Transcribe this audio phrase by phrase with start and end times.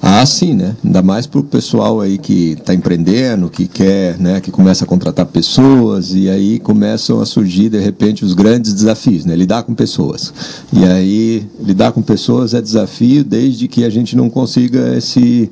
[0.01, 0.75] Ah, sim, né?
[0.83, 4.39] Ainda mais para o pessoal aí que está empreendendo, que quer, né?
[4.39, 9.25] Que começa a contratar pessoas e aí começam a surgir de repente os grandes desafios,
[9.25, 9.35] né?
[9.35, 10.33] Lidar com pessoas.
[10.71, 15.49] E aí lidar com pessoas é desafio desde que a gente não consiga esse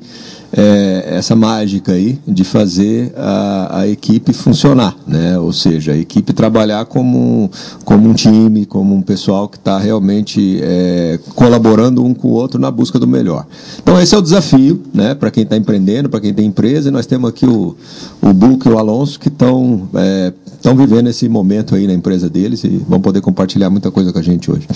[0.56, 5.38] é, essa mágica aí de fazer a, a, equipe funcionar, né?
[5.38, 7.50] Ou seja, a equipe trabalhar como,
[7.84, 12.58] como um time, como um pessoal que está realmente é, colaborando um com o outro
[12.58, 13.46] na busca do melhor.
[13.78, 15.14] Então esse é o desafio, né?
[15.14, 17.76] Para quem está empreendendo, para quem tem empresa, e nós temos aqui o,
[18.22, 19.86] o Buco e o Alonso que estão
[20.56, 24.10] estão é, vivendo esse momento aí na empresa deles e vão poder compartilhar muita coisa
[24.10, 24.66] com a gente hoje.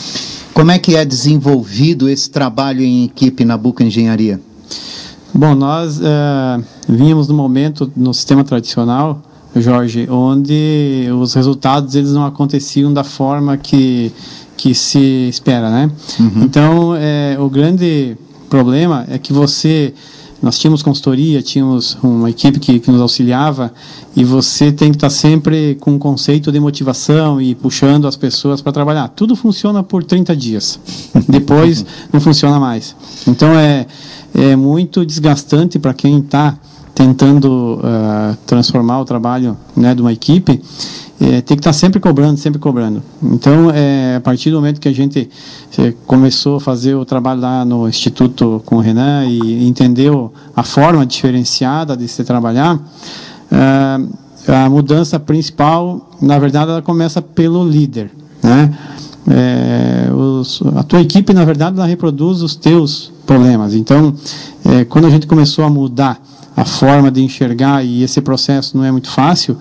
[0.52, 4.38] Como é que é desenvolvido esse trabalho em equipe na Buca Engenharia?
[5.32, 9.22] Bom, nós uh, vínhamos no momento no sistema tradicional,
[9.54, 14.12] Jorge, onde os resultados eles não aconteciam da forma que,
[14.56, 15.90] que se espera, né?
[16.18, 16.42] Uhum.
[16.42, 18.16] Então, é, o grande
[18.48, 19.94] problema é que você
[20.42, 23.72] nós tínhamos consultoria, tínhamos uma equipe que, que nos auxiliava
[24.16, 28.62] e você tem que estar sempre com um conceito de motivação e puxando as pessoas
[28.62, 29.08] para trabalhar.
[29.08, 30.80] Tudo funciona por 30 dias.
[31.28, 32.96] Depois não funciona mais.
[33.26, 33.86] Então é
[34.34, 36.56] é muito desgastante para quem está
[36.94, 40.60] tentando uh, transformar o trabalho né, de uma equipe,
[41.20, 43.02] é, tem que estar tá sempre cobrando, sempre cobrando.
[43.22, 45.28] Então, é, a partir do momento que a gente
[45.78, 50.62] é, começou a fazer o trabalho lá no Instituto com o Renan e entendeu a
[50.62, 54.18] forma diferenciada de se trabalhar, uh,
[54.48, 58.10] a mudança principal, na verdade, ela começa pelo líder.
[58.42, 58.72] Né?
[59.28, 63.74] É, os, a tua equipe, na verdade, ela reproduz os teus problemas.
[63.74, 64.14] Então,
[64.64, 66.18] é, quando a gente começou a mudar
[66.60, 69.56] a forma de enxergar, e esse processo não é muito fácil,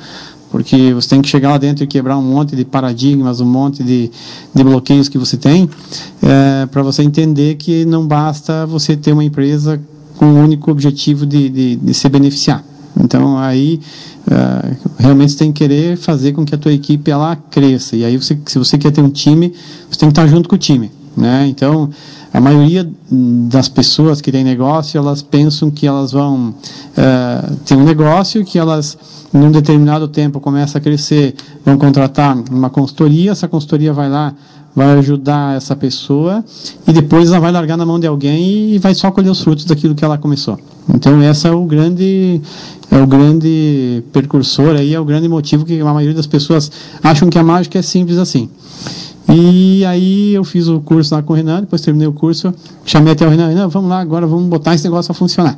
[0.51, 3.83] porque você tem que chegar lá dentro e quebrar um monte de paradigmas, um monte
[3.83, 4.11] de,
[4.53, 5.69] de bloqueios que você tem,
[6.21, 9.79] é, para você entender que não basta você ter uma empresa
[10.17, 12.63] com o único objetivo de, de, de se beneficiar.
[12.99, 13.79] Então, aí,
[14.27, 17.95] uh, realmente você tem que querer fazer com que a tua equipe ela cresça.
[17.95, 19.53] E aí, você, se você quer ter um time,
[19.89, 20.91] você tem que estar junto com o time.
[21.19, 21.47] Né?
[21.49, 21.89] Então,
[22.33, 27.83] a maioria das pessoas que têm negócio, elas pensam que elas vão uh, ter um
[27.83, 28.97] negócio, que elas,
[29.33, 31.35] em um determinado tempo, começa a crescer,
[31.65, 34.33] vão contratar uma consultoria, essa consultoria vai lá,
[34.73, 36.45] vai ajudar essa pessoa
[36.87, 39.65] e depois ela vai largar na mão de alguém e vai só colher os frutos
[39.65, 40.57] daquilo que ela começou.
[40.93, 42.41] Então, essa é o grande
[42.89, 46.71] é o grande percursor aí, é o grande motivo que a maioria das pessoas
[47.03, 48.49] acham que a mágica é simples assim.
[49.31, 52.53] E aí eu fiz o curso lá com o Renan, depois terminei o curso,
[52.83, 55.57] chamei até o Renan, Renan, vamos lá, agora vamos botar esse negócio a funcionar.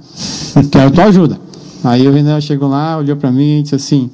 [0.69, 1.39] Quero a tua ajuda.
[1.83, 4.09] Aí o Renan chegou lá, olhou para mim e disse assim,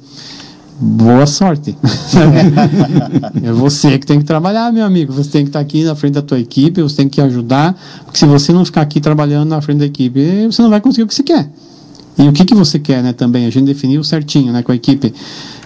[0.80, 1.76] boa sorte.
[3.42, 5.12] é você que tem que trabalhar, meu amigo.
[5.12, 8.18] Você tem que estar aqui na frente da tua equipe, você tem que ajudar, porque
[8.18, 11.06] se você não ficar aqui trabalhando na frente da equipe, você não vai conseguir o
[11.08, 11.50] que você quer.
[12.18, 13.46] E o que, que você quer, né, também?
[13.46, 15.14] A gente definiu certinho, né, com a equipe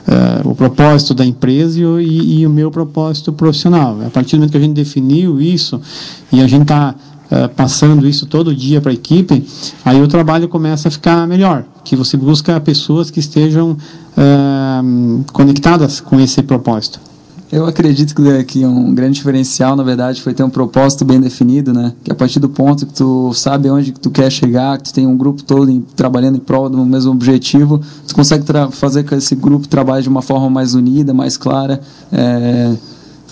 [0.06, 3.98] uh, o propósito da empresa e, e, o meu propósito profissional.
[4.06, 5.80] A partir do momento que a gente definiu isso
[6.30, 9.44] e a gente está uh, passando isso todo dia para a equipe,
[9.84, 16.00] aí o trabalho começa a ficar melhor, que você busca pessoas que estejam uh, conectadas
[16.00, 17.11] com esse propósito.
[17.52, 21.70] Eu acredito que, que um grande diferencial, na verdade, foi ter um propósito bem definido,
[21.70, 21.92] né?
[22.02, 24.94] Que a partir do ponto que tu sabe onde que tu quer chegar, que tu
[24.94, 27.78] tem um grupo todo em, trabalhando em prol do mesmo objetivo,
[28.08, 31.78] tu consegue fazer que esse grupo trabalhe de uma forma mais unida, mais clara,
[32.10, 32.72] é,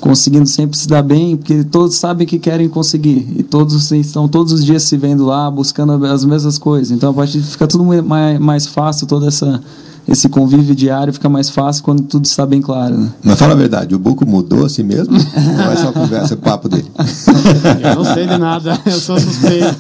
[0.03, 4.53] conseguindo sempre se dar bem, porque todos sabem que querem conseguir e todos estão todos
[4.53, 6.91] os dias se vendo lá, buscando as mesmas coisas.
[6.91, 9.63] Então, a partir fica tudo mais, mais fácil toda essa
[10.11, 12.99] esse convívio diário fica mais fácil quando tudo está bem claro.
[12.99, 13.11] Né?
[13.23, 15.17] Mas fala a verdade, o Buco mudou assim mesmo?
[15.17, 16.91] Ou é só conversa, papo dele?
[17.81, 19.77] Eu não sei de nada, eu sou suspeito.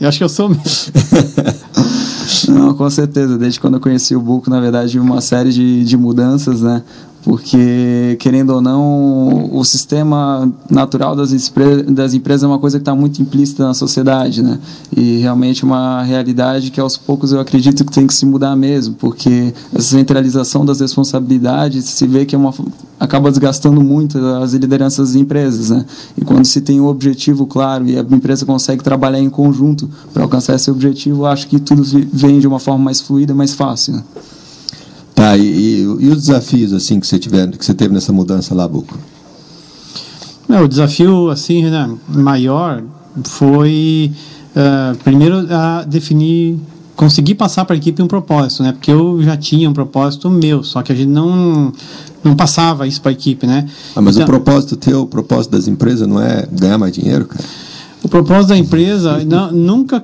[0.00, 0.64] Eu acho que eu sou mesmo.
[2.48, 3.36] Não, com certeza.
[3.38, 6.82] Desde quando eu conheci o Buco, na verdade, uma série de, de mudanças, né?
[7.26, 11.30] Porque querendo ou não o sistema natural das,
[11.88, 14.60] das empresas é uma coisa que está muito implícita na sociedade né
[14.96, 18.94] e realmente uma realidade que aos poucos eu acredito que tem que se mudar mesmo
[18.94, 22.54] porque essa centralização das responsabilidades se vê que é uma
[23.00, 25.84] acaba desgastando muito as lideranças das empresas né
[26.16, 30.22] e quando se tem um objetivo claro e a empresa consegue trabalhar em conjunto para
[30.22, 31.82] alcançar esse objetivo acho que tudo
[32.12, 34.04] vem de uma forma mais fluida mais fácil né?
[35.36, 38.54] Tá, e, e, e, os desafios assim que você tiver, que você teve nessa mudança
[38.54, 38.98] lá, Buco?
[40.48, 42.82] Não, o desafio assim, Renan, maior
[43.24, 44.12] foi
[44.54, 46.58] uh, primeiro a definir,
[46.94, 48.72] conseguir passar para a equipe um propósito, né?
[48.72, 51.72] Porque eu já tinha um propósito meu, só que a gente não
[52.24, 53.68] não passava isso para a equipe, né?
[53.94, 57.26] Ah, mas então, o propósito teu, o propósito das empresas não é ganhar mais dinheiro,
[57.26, 57.44] cara?
[58.02, 60.02] O propósito da empresa não, nunca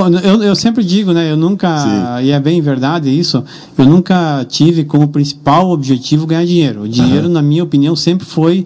[0.00, 1.30] eu, eu sempre digo, né?
[1.30, 2.24] Eu nunca, Sim.
[2.24, 3.44] e é bem verdade isso,
[3.76, 6.82] eu nunca tive como principal objetivo ganhar dinheiro.
[6.82, 7.32] O dinheiro, uhum.
[7.32, 8.64] na minha opinião, sempre foi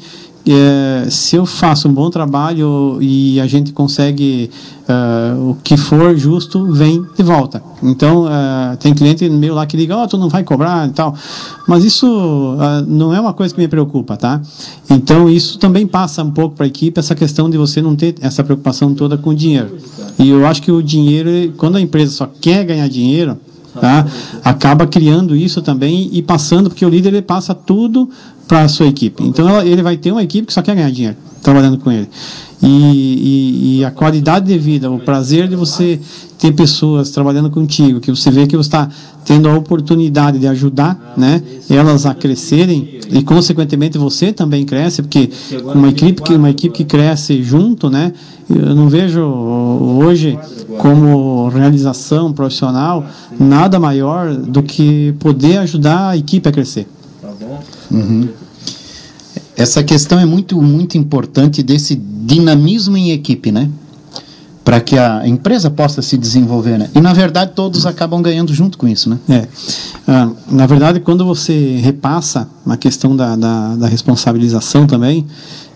[0.49, 4.49] é, se eu faço um bom trabalho e a gente consegue
[4.89, 7.63] uh, o que for justo, vem de volta.
[7.83, 11.15] Então, uh, tem cliente meu lá que liga, oh, tu não vai cobrar e tal.
[11.67, 14.41] Mas isso uh, não é uma coisa que me preocupa, tá?
[14.89, 18.15] Então, isso também passa um pouco para a equipe, essa questão de você não ter
[18.21, 19.77] essa preocupação toda com o dinheiro.
[20.19, 23.37] E eu acho que o dinheiro, quando a empresa só quer ganhar dinheiro,
[23.81, 24.07] tá?
[24.45, 28.09] acaba criando isso também e passando, porque o líder ele passa tudo
[28.47, 29.23] para a sua equipe.
[29.23, 32.09] Então ele vai ter uma equipe que só quer ganhar dinheiro trabalhando com ele.
[32.61, 36.01] E, e, e, a qualidade de vida, o prazer de você
[36.39, 38.89] ter pessoas trabalhando contigo, que você vê que você está
[39.25, 45.31] tendo a oportunidade de ajudar, né, elas a crescerem e consequentemente você também cresce, porque
[45.75, 48.13] uma equipe que uma equipe que cresce junto, né,
[48.49, 50.39] eu não vejo hoje
[50.79, 53.05] como realização profissional
[53.39, 56.87] nada maior do que poder ajudar a equipe a crescer.
[57.91, 58.29] Uhum.
[59.57, 63.71] Essa questão é muito, muito importante desse dinamismo em equipe, né?
[64.63, 66.91] Para que a empresa possa se desenvolver, né?
[66.95, 69.19] E na verdade todos acabam ganhando junto com isso, né?
[69.29, 69.49] É.
[70.07, 75.25] Ah, na verdade, quando você repassa a questão da, da, da responsabilização também,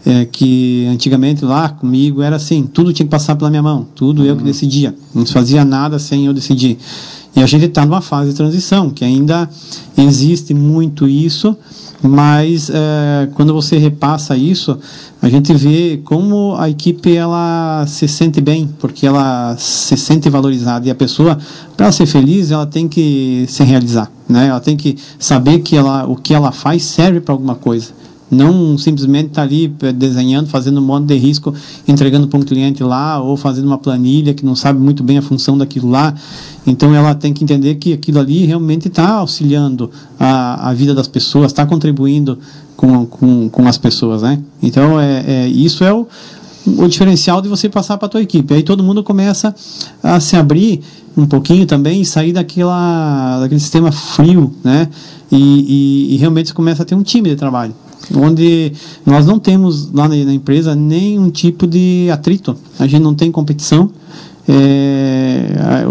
[0.05, 4.23] é que antigamente lá comigo era assim, tudo tinha que passar pela minha mão, tudo
[4.23, 4.29] uhum.
[4.29, 4.49] eu que uhum.
[4.49, 6.79] decidia, não se fazia nada sem eu decidir.
[7.35, 9.49] E a gente está numa fase de transição, que ainda
[9.97, 11.57] existe muito isso,
[12.03, 14.79] mas é, quando você repassa isso,
[15.21, 20.89] a gente vê como a equipe ela se sente bem, porque ela se sente valorizada
[20.89, 21.39] e a pessoa,
[21.77, 24.47] para ser feliz, ela tem que se realizar, né?
[24.47, 28.01] Ela tem que saber que ela, o que ela faz serve para alguma coisa
[28.31, 31.53] não simplesmente estar tá ali eh, desenhando, fazendo um monte de risco,
[31.87, 35.23] entregando para um cliente lá, ou fazendo uma planilha que não sabe muito bem a
[35.23, 36.15] função daquilo lá.
[36.67, 41.09] Então ela tem que entender que aquilo ali realmente está auxiliando a, a vida das
[41.09, 42.39] pessoas, está contribuindo
[42.77, 44.39] com, com, com as pessoas, né?
[44.63, 46.07] Então é, é isso é o,
[46.67, 48.55] o diferencial de você passar para a tua equipe.
[48.55, 49.53] Aí todo mundo começa
[50.03, 50.81] a se abrir
[51.17, 54.89] um pouquinho também e sair daquela, daquele sistema frio, né?
[55.33, 55.37] E,
[56.11, 57.75] e, e realmente você começa a ter um time de trabalho
[58.15, 58.73] onde
[59.05, 63.91] nós não temos lá na, empresa nenhum tipo de atrito, a gente não tem competição.
[64.49, 65.85] É,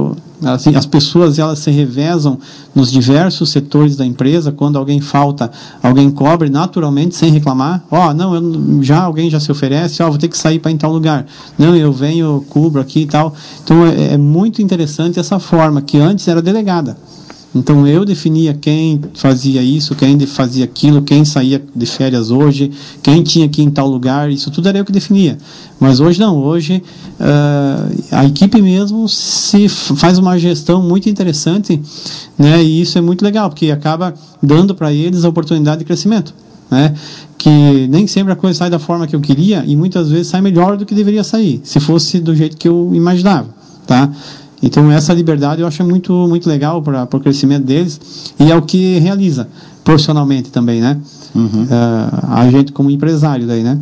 [0.43, 2.37] assim, as pessoas elas se revezam
[2.73, 4.51] nos diversos setores da empresa.
[4.51, 5.51] Quando alguém falta,
[5.81, 7.83] alguém cobre naturalmente sem reclamar.
[7.89, 10.01] Ó, oh, não, eu, já alguém já se oferece.
[10.01, 11.25] Ó, oh, vou ter que sair para em tal lugar.
[11.57, 13.33] Não, eu venho, cubro aqui e tal.
[13.63, 16.97] Então é, é muito interessante essa forma que antes era delegada.
[17.53, 23.23] Então eu definia quem fazia isso, quem fazia aquilo, quem saía de férias hoje, quem
[23.23, 25.37] tinha que em tal lugar, isso tudo era eu que definia.
[25.79, 26.83] Mas hoje não, hoje
[27.19, 31.81] uh, a equipe mesmo se faz uma gestão muito interessante,
[32.37, 32.63] né?
[32.63, 36.35] E isso é muito legal, porque acaba dando para eles a oportunidade de crescimento,
[36.69, 36.93] né?
[37.35, 40.41] Que nem sempre a coisa sai da forma que eu queria e muitas vezes sai
[40.41, 43.47] melhor do que deveria sair, se fosse do jeito que eu imaginava,
[43.87, 44.11] tá?
[44.61, 47.99] Então essa liberdade eu acho muito muito legal para o crescimento deles
[48.39, 49.47] e é o que realiza
[49.83, 50.97] profissionalmente também, né?
[51.33, 51.63] Uhum.
[51.63, 53.79] Uh, a gente como empresário daí, né?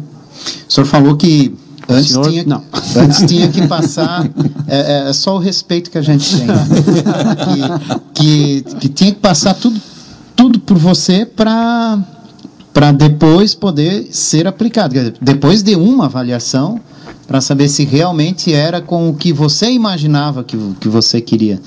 [0.68, 1.54] O senhor falou que
[1.90, 2.64] antes, senhor, tinha, não.
[2.96, 4.30] antes tinha que passar.
[4.68, 6.48] É, é, é, só o respeito que a gente tem.
[8.14, 9.82] que, que, que tinha que passar tudo,
[10.36, 12.00] tudo por você para
[12.78, 14.94] para depois poder ser aplicado.
[15.20, 16.80] Depois de uma avaliação,
[17.28, 21.60] para saber se realmente era com o que você imaginava que, que você queria.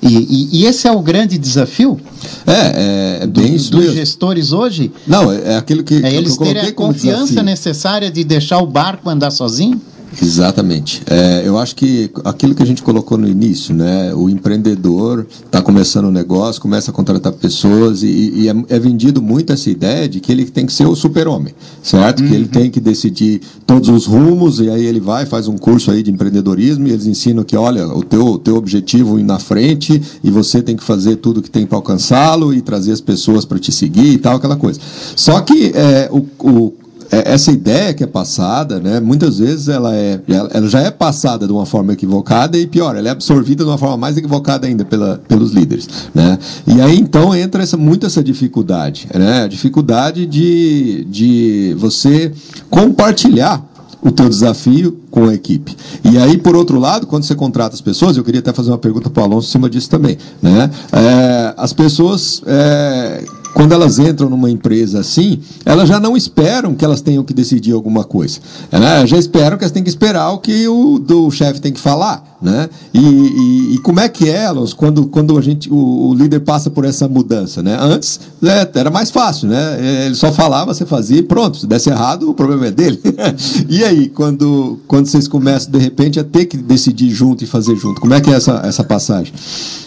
[0.00, 2.00] E, e, e esse é o grande desafio
[2.46, 3.92] é, é, do, dos mesmo.
[3.92, 4.90] gestores hoje.
[5.06, 8.66] Não, é, é aquilo que, é que eles terem a confiança necessária de deixar o
[8.66, 9.78] barco andar sozinho.
[10.22, 11.02] Exatamente.
[11.06, 14.14] É, eu acho que aquilo que a gente colocou no início, né?
[14.14, 19.22] O empreendedor está começando um negócio, começa a contratar pessoas e, e é, é, vendido
[19.22, 22.20] muito essa ideia de que ele tem que ser o super-homem, certo?
[22.20, 22.28] Uhum.
[22.28, 22.50] Que ele uhum.
[22.50, 26.10] tem que decidir todos os rumos e aí ele vai, faz um curso aí de
[26.10, 30.62] empreendedorismo e eles ensinam que, olha, o teu, teu objetivo ir na frente e você
[30.62, 34.12] tem que fazer tudo que tem para alcançá-lo e trazer as pessoas para te seguir
[34.12, 34.80] e tal, aquela coisa.
[35.16, 39.94] Só que é, o, o é, essa ideia que é passada, né, muitas vezes ela,
[39.94, 43.70] é, ela já é passada de uma forma equivocada e pior, ela é absorvida de
[43.70, 45.88] uma forma mais equivocada ainda pela, pelos líderes.
[46.14, 46.38] Né?
[46.66, 49.44] E aí então entra essa, muito essa dificuldade, né?
[49.44, 52.32] a dificuldade de, de você
[52.70, 53.64] compartilhar
[54.04, 55.74] o teu desafio com a equipe.
[56.04, 58.78] E aí, por outro lado, quando você contrata as pessoas, eu queria até fazer uma
[58.78, 60.18] pergunta para o Alonso em cima disso também.
[60.42, 60.70] Né?
[60.92, 66.84] É, as pessoas é, quando elas entram numa empresa assim, elas já não esperam que
[66.84, 68.40] elas tenham que decidir alguma coisa.
[68.70, 69.06] Né?
[69.06, 72.33] Já esperam que elas têm que esperar o que o do chefe tem que falar.
[72.44, 72.68] Né?
[72.92, 76.40] E, e, e, como é que é, elas, quando, quando a gente, o, o, líder
[76.40, 77.62] passa por essa mudança?
[77.62, 77.74] Né?
[77.80, 80.04] Antes é, era mais fácil, né?
[80.04, 81.56] ele só falava, você fazia e pronto.
[81.56, 83.00] Se desse errado, o problema é dele.
[83.66, 87.76] e aí, quando, quando vocês começam, de repente, a ter que decidir junto e fazer
[87.76, 89.32] junto, como é que é essa, essa passagem?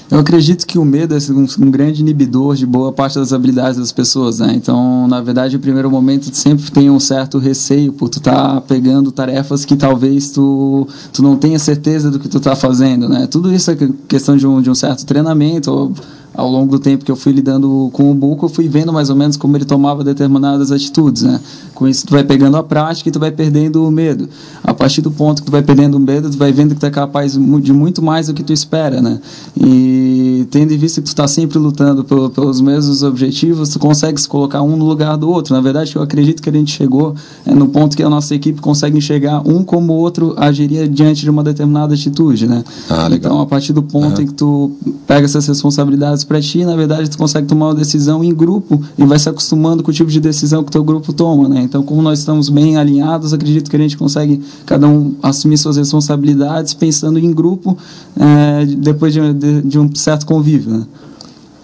[0.09, 3.77] Eu acredito que o medo é um, um, grande inibidor de boa parte das habilidades
[3.77, 4.53] das pessoas, né?
[4.55, 8.61] Então, na verdade, o primeiro momento sempre tem um certo receio por tu estar tá
[8.61, 13.27] pegando tarefas que talvez tu, tu não tenha certeza do que tu está fazendo, né?
[13.27, 13.77] Tudo isso é
[14.07, 15.93] questão de um, de um certo treinamento,
[16.37, 19.09] ao longo do tempo que eu fui lidando com o Buco, eu fui vendo mais
[19.09, 21.39] ou menos como ele tomava determinadas atitudes, né?
[21.73, 24.29] Com isso, tu vai pegando a prática e tu vai perdendo o medo.
[24.63, 26.85] A partir do ponto que tu vai perdendo o medo, tu vai vendo que tu
[26.85, 29.19] é capaz de muito mais do que tu espera, né?
[29.59, 30.06] E
[30.49, 34.61] tendo em vista que tu está sempre lutando pelos mesmos objetivos, tu consegue se colocar
[34.61, 35.53] um no lugar do outro.
[35.53, 38.61] Na verdade, eu acredito que a gente chegou é, no ponto que a nossa equipe
[38.61, 42.63] consegue enxergar um como o outro agiria diante de uma determinada atitude, né?
[42.89, 44.23] Ah, então, a partir do ponto uhum.
[44.23, 44.71] em que tu
[45.05, 49.05] pega essas responsabilidades para ti, na verdade, tu consegue tomar uma decisão em grupo e
[49.05, 51.61] vai se acostumando com o tipo de decisão que o teu grupo toma, né?
[51.61, 55.77] Então, como nós estamos bem alinhados, acredito que a gente consegue cada um assumir suas
[55.77, 57.77] responsabilidades pensando em grupo
[58.19, 60.85] é, depois de, de, de, um certo convívio, né?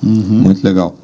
[0.02, 0.42] Uhum.
[0.42, 0.96] Muito legal.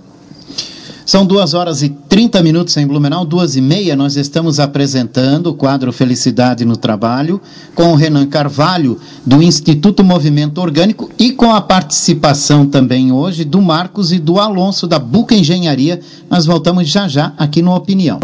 [1.06, 3.96] São duas horas e 30 minutos em Blumenau, duas e meia.
[3.96, 7.42] Nós estamos apresentando o quadro Felicidade no Trabalho
[7.74, 13.60] com o Renan Carvalho, do Instituto Movimento Orgânico, e com a participação também hoje do
[13.60, 16.00] Marcos e do Alonso, da Buca Engenharia.
[16.30, 18.20] Nós voltamos já já aqui no Opinião.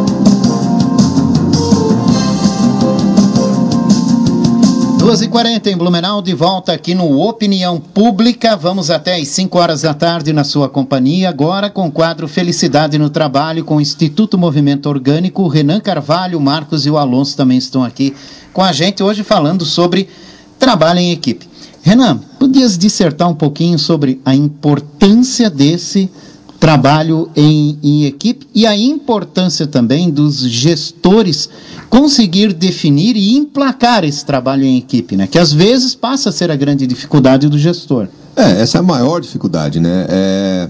[5.06, 8.56] 2h40 em Blumenau, de volta aqui no Opinião Pública.
[8.56, 12.98] Vamos até às 5 horas da tarde na sua companhia, agora com o quadro Felicidade
[12.98, 15.48] no Trabalho, com o Instituto Movimento Orgânico.
[15.48, 18.16] Renan Carvalho, Marcos e o Alonso também estão aqui
[18.52, 20.10] com a gente hoje falando sobre
[20.58, 21.48] trabalho em equipe.
[21.84, 26.10] Renan, podias dissertar um pouquinho sobre a importância desse
[26.60, 31.48] trabalho em, em equipe e a importância também dos gestores
[31.90, 35.28] conseguir definir e emplacar esse trabalho em equipe, né?
[35.28, 38.08] Que às vezes passa a ser a grande dificuldade do gestor.
[38.36, 40.06] É, essa é a maior dificuldade, né?
[40.10, 40.70] É,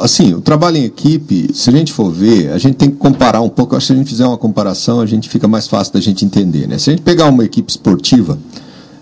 [0.00, 3.40] assim, o trabalho em equipe, se a gente for ver, a gente tem que comparar
[3.40, 3.76] um pouco.
[3.76, 6.24] Acho que se a gente fizer uma comparação, a gente fica mais fácil da gente
[6.24, 6.78] entender, né?
[6.78, 8.36] Se a gente pegar uma equipe esportiva,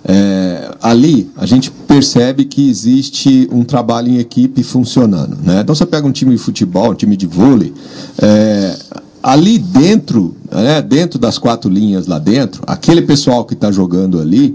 [0.07, 5.39] é, ali a gente percebe que existe um trabalho em equipe funcionando.
[5.43, 5.61] Né?
[5.63, 7.73] Então você pega um time de futebol, um time de vôlei,
[8.19, 8.77] é,
[9.25, 14.55] ali dentro, né, dentro das quatro linhas lá dentro, aquele pessoal que está jogando ali,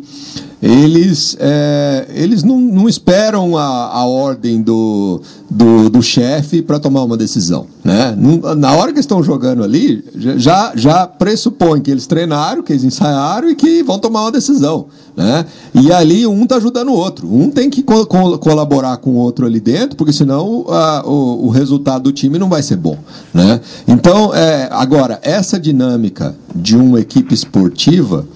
[0.62, 7.04] eles, é, eles não, não esperam a, a ordem do, do, do chefe para tomar
[7.04, 7.66] uma decisão.
[7.82, 8.14] Né?
[8.58, 10.04] Na hora que estão jogando ali,
[10.38, 14.88] já, já pressupõe que eles treinaram, que eles ensaiaram e que vão tomar uma decisão.
[15.16, 15.46] Né?
[15.74, 17.34] E ali um está ajudando o outro.
[17.34, 21.50] Um tem que co colaborar com o outro ali dentro, porque senão a, o, o,
[21.50, 22.98] resultado do time não vai ser bom.
[23.34, 23.62] Né?
[23.88, 28.28] Então, é, agora, essa dinâmica de uma equipe esportiva.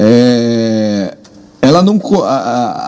[0.00, 1.17] É,
[1.68, 2.00] ela não,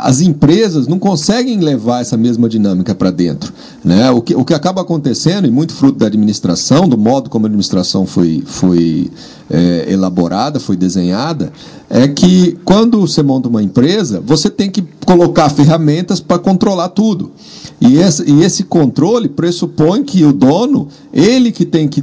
[0.03, 3.53] as empresas não conseguem levar essa mesma dinâmica para dentro.
[3.85, 4.11] Né?
[4.11, 7.49] O, que, o que acaba acontecendo, e muito fruto da administração, do modo como a
[7.49, 9.11] administração foi, foi
[9.51, 11.53] é, elaborada, foi desenhada,
[11.91, 17.33] é que quando você monta uma empresa, você tem que colocar ferramentas para controlar tudo.
[17.83, 22.03] E esse, e esse controle pressupõe que o dono, ele que tem que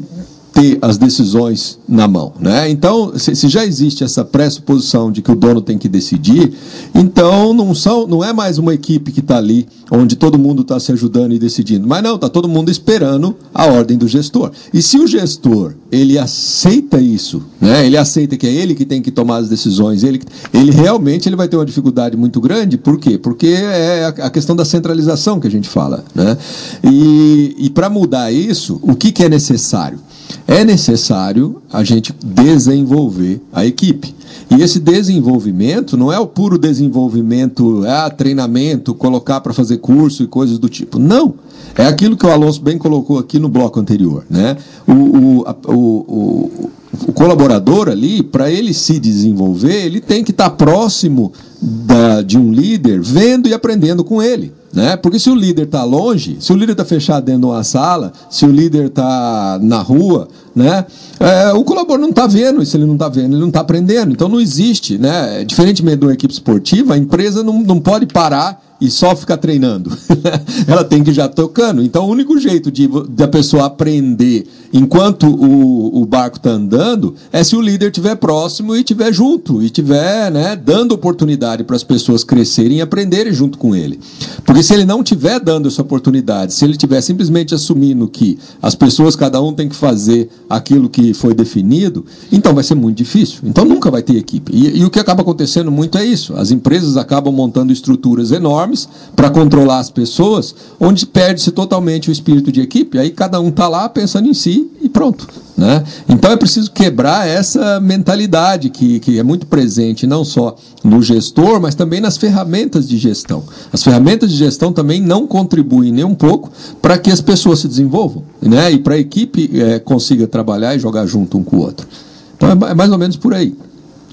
[0.57, 2.33] ter as decisões na mão.
[2.39, 2.67] Né?
[2.71, 6.51] Então, se, já existe essa pressuposição de que o dono tem que decidir,
[6.95, 10.79] então não, são, não é mais uma equipe que está ali, onde todo mundo está
[10.79, 14.51] se ajudando e decidindo, mas não, está todo mundo esperando a ordem do gestor.
[14.73, 17.85] E se o gestor ele aceita isso, né?
[17.85, 20.21] ele aceita que é ele que tem que tomar as decisões, ele,
[20.53, 23.17] ele realmente ele vai ter uma dificuldade muito grande, por quê?
[23.17, 26.03] Porque é a, questão da centralização que a gente fala.
[26.13, 26.37] Né?
[26.83, 29.99] E, e para mudar isso, o que, que é necessário?
[30.47, 34.15] é necessário a gente desenvolver a equipe.
[34.49, 40.27] E esse desenvolvimento não é o puro desenvolvimento, é treinamento, colocar para fazer curso e
[40.27, 40.99] coisas do tipo.
[40.99, 41.35] Não.
[41.75, 44.25] É aquilo que o Alonso bem colocou aqui no bloco anterior.
[44.29, 44.57] Né?
[44.87, 46.71] O, o, o, o,
[47.07, 51.31] o colaborador ali, para ele se desenvolver, ele tem que estar tá próximo
[51.61, 54.51] da, de um líder, vendo e aprendendo com ele.
[54.73, 54.95] Né?
[54.97, 58.11] Porque se o líder está longe, se o líder está fechado dentro de uma sala,
[58.29, 60.85] se o líder está na rua, né?
[61.19, 63.61] É, o colaborador não está vendo, e se ele não está vendo, ele não está
[63.61, 64.11] aprendendo.
[64.11, 65.43] Então não existe, né?
[65.45, 69.95] Diferentemente de uma equipe esportiva, a empresa não, não pode parar e só ficar treinando.
[70.67, 71.81] ela tem que já tocando.
[71.81, 77.15] Então, o único jeito de, de a pessoa aprender enquanto o, o barco está andando
[77.31, 81.75] é se o líder estiver próximo e estiver junto, e estiver né, dando oportunidade para
[81.75, 83.99] as pessoas crescerem e aprenderem junto com ele.
[84.45, 88.75] Porque se ele não estiver dando essa oportunidade, se ele estiver simplesmente assumindo que as
[88.75, 93.41] pessoas, cada um tem que fazer aquilo que foi definido, então vai ser muito difícil.
[93.43, 94.51] Então nunca vai ter equipe.
[94.53, 96.33] E, e o que acaba acontecendo muito é isso.
[96.35, 102.51] As empresas acabam montando estruturas enormes para controlar as pessoas, onde perde-se totalmente o espírito
[102.51, 102.97] de equipe.
[102.97, 105.27] Aí cada um está lá pensando em si e pronto.
[105.57, 105.83] Né?
[106.07, 111.59] Então é preciso quebrar essa mentalidade que, que é muito presente não só no gestor,
[111.59, 113.43] mas também nas ferramentas de gestão.
[113.73, 117.67] As ferramentas de gestão também não contribuem nem um pouco para que as pessoas se
[117.67, 118.71] desenvolvam né?
[118.71, 121.87] e para a equipe é, consiga trabalhar e jogar junto um com o outro.
[122.35, 123.55] Então é, é mais ou menos por aí.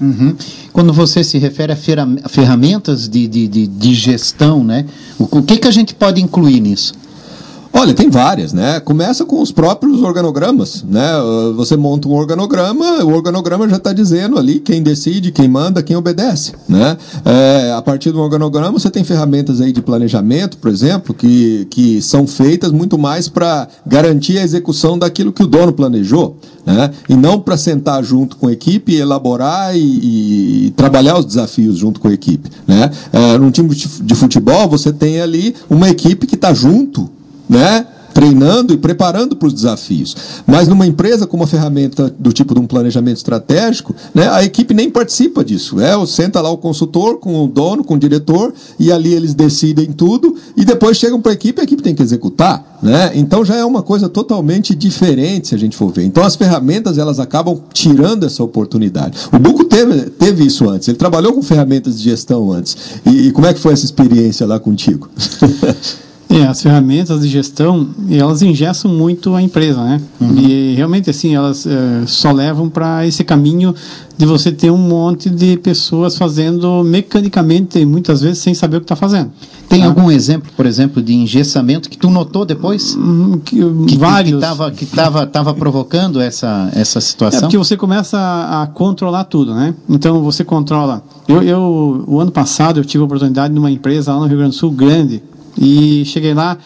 [0.01, 0.35] Uhum.
[0.73, 4.85] Quando você se refere a ferramentas de, de, de, de gestão, né?
[5.17, 6.93] o, o que, que a gente pode incluir nisso?
[7.77, 8.79] Olha, tem várias, né?
[8.79, 11.11] Começa com os próprios organogramas, né?
[11.57, 15.97] Você monta um organograma, o organograma já está dizendo ali quem decide, quem manda, quem
[15.97, 16.95] obedece, né?
[17.25, 22.01] É, a partir do organograma você tem ferramentas aí de planejamento, por exemplo, que, que
[22.01, 26.91] são feitas muito mais para garantir a execução daquilo que o dono planejou, né?
[27.09, 31.99] E não para sentar junto com a equipe, elaborar e, e, trabalhar os desafios junto
[31.99, 32.89] com a equipe, né?
[33.11, 37.13] É, num time de futebol você tem ali uma equipe que está junto
[37.49, 37.85] né?
[38.15, 40.15] treinando e preparando para os desafios.
[40.47, 44.73] Mas numa empresa com uma ferramenta do tipo de um planejamento estratégico, né, a equipe
[44.73, 45.81] nem participa disso.
[45.81, 49.91] É, senta lá o consultor com o dono, com o diretor, e ali eles decidem
[49.91, 52.79] tudo, e depois chegam para a equipe e a equipe tem que executar.
[52.81, 53.11] Né?
[53.15, 56.05] Então já é uma coisa totalmente diferente se a gente for ver.
[56.05, 59.17] Então as ferramentas elas acabam tirando essa oportunidade.
[59.29, 62.77] O Buco teve, teve isso antes, ele trabalhou com ferramentas de gestão antes.
[63.05, 65.09] E, e como é que foi essa experiência lá contigo?
[66.35, 70.01] É, as ferramentas de gestão, elas engessam muito a empresa, né?
[70.19, 70.37] Uhum.
[70.37, 73.73] E realmente, assim, elas é, só levam para esse caminho
[74.17, 78.85] de você ter um monte de pessoas fazendo mecanicamente, muitas vezes sem saber o que
[78.85, 79.31] está fazendo.
[79.69, 79.87] Tem tá?
[79.87, 82.95] algum exemplo, por exemplo, de engessamento que tu notou depois?
[82.95, 84.31] Hum, que, que, vários.
[84.31, 87.39] Que estava que tava, tava provocando essa, essa situação?
[87.39, 89.73] É porque você começa a, a controlar tudo, né?
[89.89, 91.01] Então você controla.
[91.27, 94.51] Eu, eu, o ano passado, eu tive a oportunidade numa empresa lá no Rio Grande
[94.51, 95.23] do Sul grande,
[95.57, 96.57] e cheguei lá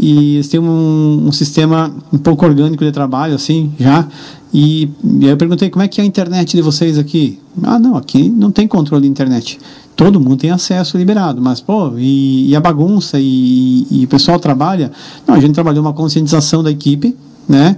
[0.00, 4.06] e eles têm um, um, sistema um pouco orgânico de trabalho, assim, já.
[4.52, 7.38] E, e, aí eu perguntei como é que é a internet de vocês aqui.
[7.62, 9.58] Ah, não, aqui não tem controle de internet.
[9.94, 14.38] Todo mundo tem acesso liberado, mas, pô, e, e a bagunça e, e, o pessoal
[14.38, 14.92] trabalha?
[15.26, 17.16] Não, a gente trabalhou uma conscientização da equipe,
[17.48, 17.76] né?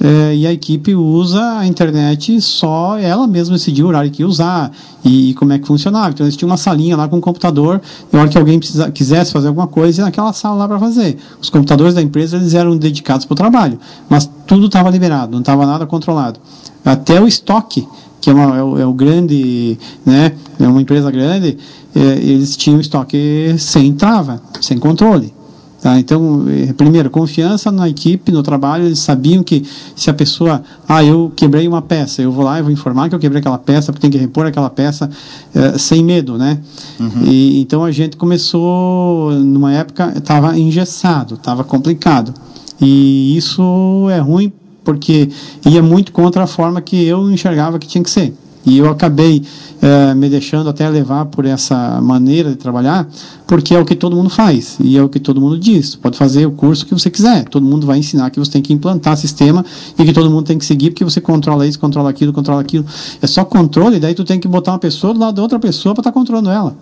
[0.00, 4.28] É, e a equipe usa a internet só ela mesma decidiu o horário que ia
[4.28, 4.70] usar
[5.04, 6.10] e, e, como é que funcionava.
[6.10, 7.80] Então eles tinham uma salinha lá com um computador,
[8.12, 10.78] e a hora que alguém precisa, quisesse fazer alguma coisa, ia naquela sala lá para
[10.78, 11.18] fazer.
[11.40, 15.40] Os computadores da empresa eles eram dedicados para o trabalho, mas tudo estava liberado, não
[15.40, 16.38] estava nada controlado.
[16.84, 17.86] Até o estoque,
[18.20, 21.58] que é, uma, é, o, é o grande, né, é uma empresa grande,
[21.94, 25.37] é, eles tinham estoque sem trava, sem controle.
[25.80, 25.98] Tá?
[25.98, 29.64] Então, eh, primeiro, confiança na equipe, no trabalho, eles sabiam que
[29.94, 33.14] se a pessoa, ah, eu quebrei uma peça, eu vou lá e vou informar que
[33.14, 35.08] eu quebrei aquela peça, porque tem que repor aquela peça,
[35.54, 36.58] eh, sem medo, né?
[36.98, 37.22] Uhum.
[37.24, 42.34] E, então a gente começou, numa época, estava engessado, estava complicado.
[42.80, 45.28] E isso é ruim porque
[45.66, 48.34] ia muito contra a forma que eu enxergava que tinha que ser.
[48.66, 49.42] E eu acabei
[49.80, 53.08] é, me deixando até levar por essa maneira de trabalhar,
[53.46, 55.94] porque é o que todo mundo faz e é o que todo mundo diz.
[55.94, 58.72] Pode fazer o curso que você quiser, todo mundo vai ensinar que você tem que
[58.72, 59.64] implantar sistema
[59.98, 62.84] e que todo mundo tem que seguir, porque você controla isso, controla aquilo, controla aquilo.
[63.22, 65.94] É só controle, daí tu tem que botar uma pessoa do lado da outra pessoa
[65.94, 66.76] para estar tá controlando ela.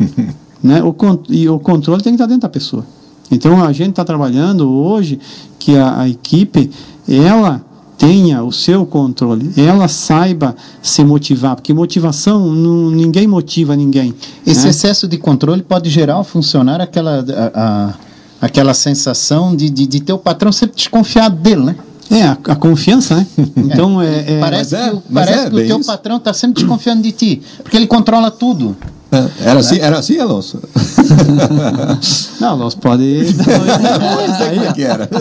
[0.62, 0.82] né?
[0.82, 0.94] o,
[1.28, 2.84] e o controle tem que estar tá dentro da pessoa.
[3.30, 5.20] Então a gente está trabalhando hoje
[5.58, 6.70] que a, a equipe,
[7.08, 7.62] ela
[8.00, 14.14] tenha o seu controle, ela saiba se motivar, porque motivação, não, ninguém motiva ninguém.
[14.46, 14.70] Esse né?
[14.70, 17.94] excesso de controle pode gerar ao funcionário aquela, a, a,
[18.40, 21.76] aquela sensação de, de, de ter o patrão sempre desconfiado dele, né?
[22.10, 23.26] É, a, a, confiança, né?
[23.54, 24.32] Então é.
[24.32, 25.86] é parece que, o, parece é, que o teu isso.
[25.86, 28.74] patrão está sempre desconfiando de ti, porque ele controla tudo.
[29.12, 30.60] É, era assim, era assim, Alonso?
[32.40, 33.02] Não, Alonso pode.
[34.40, 35.08] Aí, que era.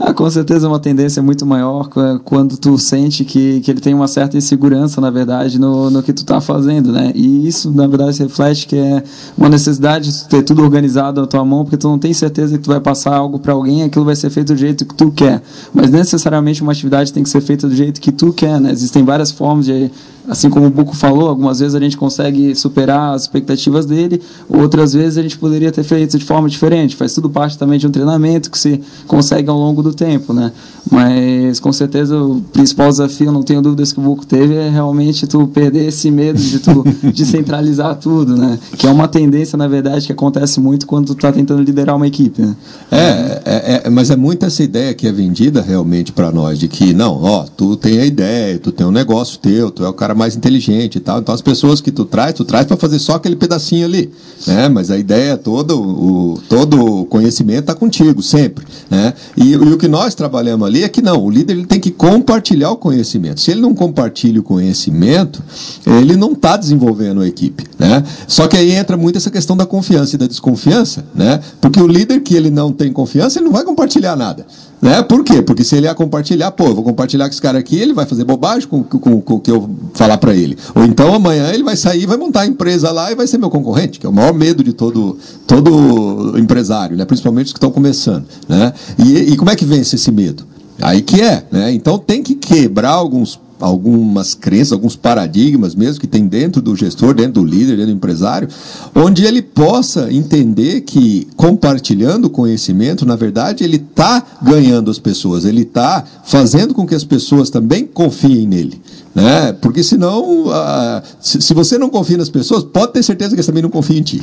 [0.00, 1.88] Ah, com certeza uma tendência muito maior
[2.24, 6.12] quando tu sente que, que ele tem uma certa insegurança, na verdade, no, no que
[6.12, 7.10] tu está fazendo, né?
[7.14, 9.02] E isso, na verdade, reflete que é
[9.36, 12.64] uma necessidade de ter tudo organizado na tua mão, porque tu não tem certeza que
[12.64, 15.10] tu vai passar algo para alguém e aquilo vai ser feito do jeito que tu
[15.10, 15.40] quer.
[15.72, 18.72] Mas necessariamente uma atividade tem que ser feita do jeito que tu quer, né?
[18.72, 19.90] Existem várias formas de
[20.28, 24.92] assim como o Buco falou, algumas vezes a gente consegue superar as expectativas dele, outras
[24.92, 26.96] vezes a gente poderia ter feito de forma diferente.
[26.96, 30.52] Faz tudo parte também de um treinamento que se consegue ao longo do tempo, né?
[30.90, 35.26] Mas com certeza o principal desafio, não tenho dúvidas que o Buco teve, é realmente
[35.26, 38.58] tu perder esse medo de tu descentralizar tudo, né?
[38.78, 42.06] Que é uma tendência, na verdade, que acontece muito quando tu está tentando liderar uma
[42.06, 42.40] equipe.
[42.40, 42.56] Né?
[42.90, 46.68] É, é, é, mas é muito essa ideia que é vendida realmente para nós de
[46.68, 49.92] que não, ó, tu tem a ideia, tu tem um negócio teu, tu é o
[49.92, 51.18] cara cara mais inteligente e tal.
[51.18, 54.10] Então as pessoas que tu traz, tu traz para fazer só aquele pedacinho ali,
[54.46, 54.68] né?
[54.68, 59.12] Mas a ideia toda, o todo o conhecimento está contigo sempre, né?
[59.36, 61.90] E, e, o que nós trabalhamos ali é que não, o líder ele tem que
[61.90, 63.40] compartilhar o conhecimento.
[63.40, 65.42] Se ele não compartilha o conhecimento,
[65.86, 68.02] ele não está desenvolvendo a equipe, né?
[68.26, 71.40] Só que aí entra muito essa questão da confiança e da desconfiança, né?
[71.60, 74.46] Porque o líder que ele não tem confiança, ele não vai compartilhar nada.
[74.84, 75.02] Né?
[75.02, 75.40] Por quê?
[75.40, 78.04] Porque se ele ia compartilhar, pô, eu vou compartilhar com esse cara aqui, ele vai
[78.04, 80.58] fazer bobagem com, com, com o que eu falar para ele.
[80.74, 83.48] Ou então amanhã ele vai sair, vai montar a empresa lá e vai ser meu
[83.48, 85.16] concorrente, que é o maior medo de todo,
[85.46, 87.06] todo empresário, né?
[87.06, 88.26] principalmente os que estão começando.
[88.46, 88.74] Né?
[88.98, 90.44] E, e como é que vence esse medo?
[90.82, 91.72] Aí que é, né?
[91.72, 97.14] Então tem que quebrar alguns algumas crenças, alguns paradigmas mesmo que tem dentro do gestor,
[97.14, 98.48] dentro do líder, dentro do empresário,
[98.94, 105.62] onde ele possa entender que compartilhando conhecimento, na verdade, ele está ganhando as pessoas, ele
[105.62, 108.80] está fazendo com que as pessoas também confiem nele.
[109.14, 109.52] Né?
[109.60, 113.46] Porque senão, uh, se, se, você não confia nas pessoas, pode ter certeza que eles
[113.46, 114.20] também não confiam em ti.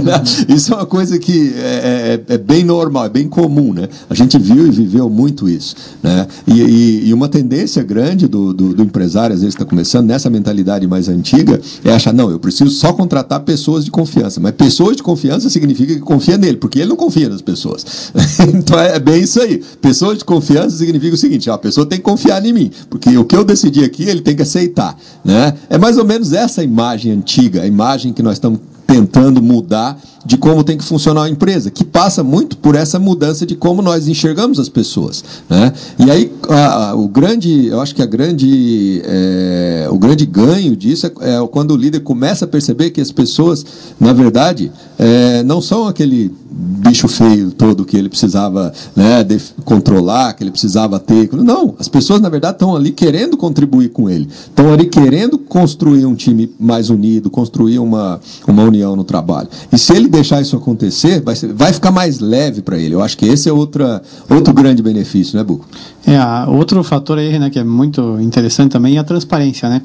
[0.46, 3.72] Isso é uma coisa que é, é, é, bem normal, é bem comum.
[3.72, 3.88] Né?
[4.10, 5.74] A gente viu e viveu muito isso.
[6.02, 6.26] Né?
[6.46, 10.28] E, e, e uma tendência grande do, do, do empresário, às vezes está começando, nessa
[10.28, 14.40] mentalidade mais antiga, é achar, não, eu preciso só contratar pessoas de confiança.
[14.40, 18.12] Mas pessoas de confiança significa que confia nele, porque ele não confia nas pessoas.
[18.52, 19.62] então é bem isso aí.
[19.80, 23.16] Pessoas de confiança significa o seguinte, ó, a pessoa tem que confiar em mim, porque
[23.16, 24.96] o que eu decidi aqui, ele tem tem que aceitar.
[25.24, 25.54] Né?
[25.70, 30.36] É mais ou menos essa imagem antiga, a imagem que nós estamos tentando mudar de
[30.36, 34.08] como tem que funcionar a empresa, que passa muito por essa mudança de como nós
[34.08, 35.24] enxergamos as pessoas.
[35.48, 35.72] Né?
[35.98, 40.76] E aí a, a, o grande, eu acho que a grande, é, o grande ganho
[40.76, 43.64] disso é, é, quando o líder começa a perceber que as pessoas,
[44.00, 49.26] na verdade, é, não são aquele bicho feio todo que ele precisava né,
[49.64, 51.32] controlar, que ele precisava ter.
[51.32, 54.28] Não, as pessoas, na verdade, estão ali querendo contribuir com ele.
[54.30, 59.48] Estão ali querendo construir um time mais unido, construir uma, uma união no trabalho.
[59.72, 62.94] E se ele deixar isso acontecer, vai, ser, vai ficar mais leve para ele.
[62.94, 65.66] Eu acho que esse é outra, outro grande benefício, né, Buco?
[66.06, 69.80] É, outro fator aí, né, que é muito interessante também é a transparência, né?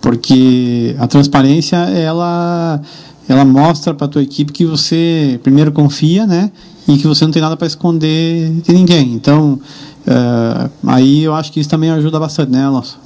[0.00, 2.80] Porque a transparência, ela
[3.28, 6.50] ela mostra para a tua equipe que você primeiro confia, né,
[6.88, 9.12] e que você não tem nada para esconder de ninguém.
[9.14, 9.60] Então,
[10.06, 12.98] uh, aí eu acho que isso também ajuda bastante, né, Alonso?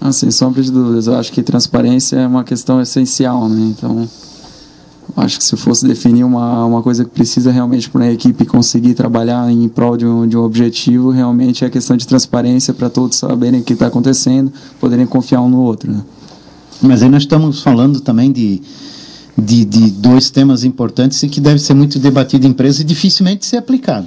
[0.00, 1.06] Ah, sem sombra de dúvidas.
[1.06, 3.72] Eu acho que transparência é uma questão essencial, né?
[3.76, 4.08] Então,
[5.16, 8.94] acho que se fosse definir uma, uma coisa que precisa realmente para a equipe conseguir
[8.94, 12.90] trabalhar em prol de um, de um objetivo, realmente é a questão de transparência para
[12.90, 15.90] todos saberem o que está acontecendo, poderem confiar um no outro.
[15.92, 16.02] Né?
[16.82, 18.62] Mas aí nós estamos falando também de
[19.36, 23.44] de, de dois temas importantes e que deve ser muito debatido em empresa e dificilmente
[23.44, 24.06] ser aplicado.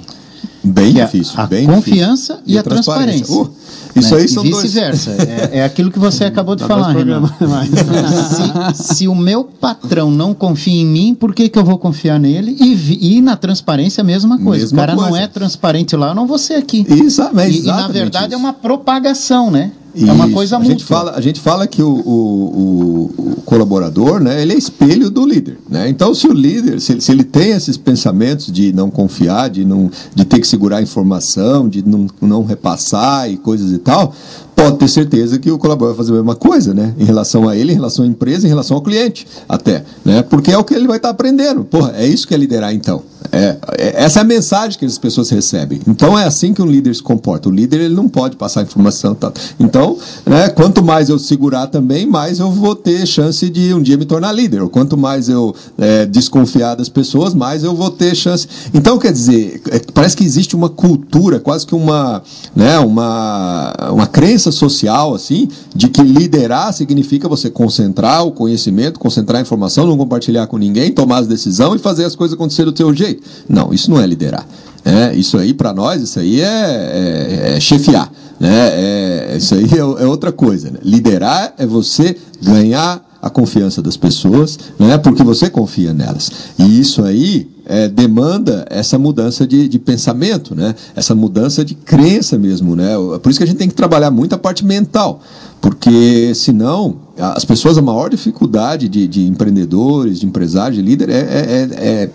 [0.62, 1.34] Bem é difícil.
[1.36, 2.54] a bem confiança difícil.
[2.54, 3.34] e a transparência.
[3.34, 3.48] Oh,
[3.94, 4.20] isso né?
[4.22, 4.62] aí são e dois.
[4.64, 5.10] vice-versa.
[5.52, 7.22] É, é aquilo que você acabou de Dá falar, dois Renan.
[8.74, 12.18] se, se o meu patrão não confia em mim, por que, que eu vou confiar
[12.18, 12.56] nele?
[12.60, 14.64] E, e na transparência a mesma coisa.
[14.64, 15.20] Mesma o cara não coisa.
[15.20, 16.84] é transparente lá, eu não vou ser aqui.
[16.88, 18.34] Isso, mas E, e, na verdade isso.
[18.34, 19.70] é uma propagação, né?
[20.06, 20.72] É uma coisa a mútua.
[20.72, 25.24] gente fala A gente fala que o, o- o- colaborador, né, ele é espelho do
[25.26, 25.58] líder.
[25.68, 25.88] Né?
[25.88, 29.64] Então, se o líder, se, ele- se ele tem esses pensamentos de não confiar, de,
[29.64, 34.12] não, de ter que segurar a informação, de não, não repassar e coisas e tal,
[34.54, 36.92] pode ter certeza que o colaborador vai fazer a mesma coisa, né?
[36.98, 39.84] Em relação a ele, em relação à empresa, em relação ao cliente, até.
[40.04, 40.22] Né?
[40.22, 41.64] Porque é o que ele vai estar aprendendo.
[41.64, 43.02] Porra, é isso que é liderar, então.
[43.32, 45.80] É, é- essa é a mensagem que as pessoas recebem.
[45.86, 47.48] Então é assim que um líder se comporta.
[47.48, 49.14] O líder ele não pode passar informação.
[49.14, 49.32] Tá?
[49.58, 53.96] Então, né, quanto mais eu segurar também, mais eu vou ter chance de um dia
[53.96, 54.62] me tornar líder.
[54.62, 58.48] Ou quanto mais eu é, desconfiar das pessoas, mais eu vou ter chance.
[58.72, 62.22] Então, quer dizer, é, parece que existe uma cultura, quase que uma,
[62.54, 69.38] né, uma, uma crença social, assim, de que liderar significa você concentrar o conhecimento, concentrar
[69.38, 72.72] a informação, não compartilhar com ninguém, tomar as decisões e fazer as coisas acontecer do
[72.72, 73.07] teu jeito.
[73.48, 74.46] Não, isso não é liderar.
[74.84, 78.10] É, isso aí, para nós, isso aí é, é- é chefiar.
[78.40, 78.48] Né?
[78.52, 80.70] É, isso aí é, é outra coisa.
[80.70, 80.78] né?
[80.82, 84.96] Liderar é você ganhar a confiança das pessoas, né?
[84.96, 86.30] porque você confia nelas.
[86.58, 90.74] E isso aí é, demanda essa mudança de, de pensamento, né?
[90.94, 92.76] essa mudança de crença mesmo.
[92.76, 92.94] Né?
[93.20, 95.20] Por isso que a gente tem que trabalhar muito a parte mental,
[95.60, 101.14] porque senão as pessoas, a maior dificuldade de, de empreendedores, de empresários, de líder, é,
[101.18, 102.10] é- é- é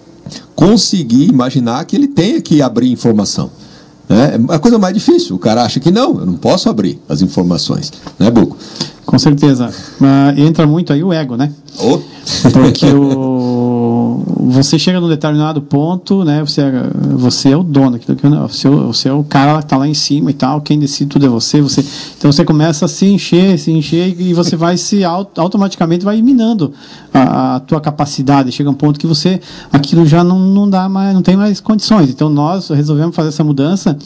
[0.55, 3.49] conseguir imaginar que ele tenha que abrir informação.
[4.07, 4.36] né?
[4.49, 5.36] É a coisa mais difícil.
[5.36, 7.91] O cara acha que não, eu não posso abrir as informações.
[8.19, 8.57] Né, Buco?
[9.05, 9.69] Com certeza.
[9.99, 11.51] Mas entra muito aí o ego, né?
[11.79, 11.99] Ô,
[12.51, 13.32] Porque o,
[14.53, 16.41] você chega num determinado ponto, né?
[16.41, 16.71] Você, é-
[17.15, 19.77] você é o dono, aquilo que, eu- você, é você é o cara que está
[19.77, 21.83] lá em cima e tal, quem decide tudo é você, você.
[22.17, 26.21] Então você começa a se encher, se encher e você vai se au- automaticamente vai
[26.21, 26.71] minando
[27.13, 28.51] a, a tua capacidade.
[28.51, 29.39] Chega um ponto que você
[29.71, 32.09] aquilo já não, não dá mais, não tem mais condições.
[32.09, 33.97] Então nós resolvemos fazer essa mudança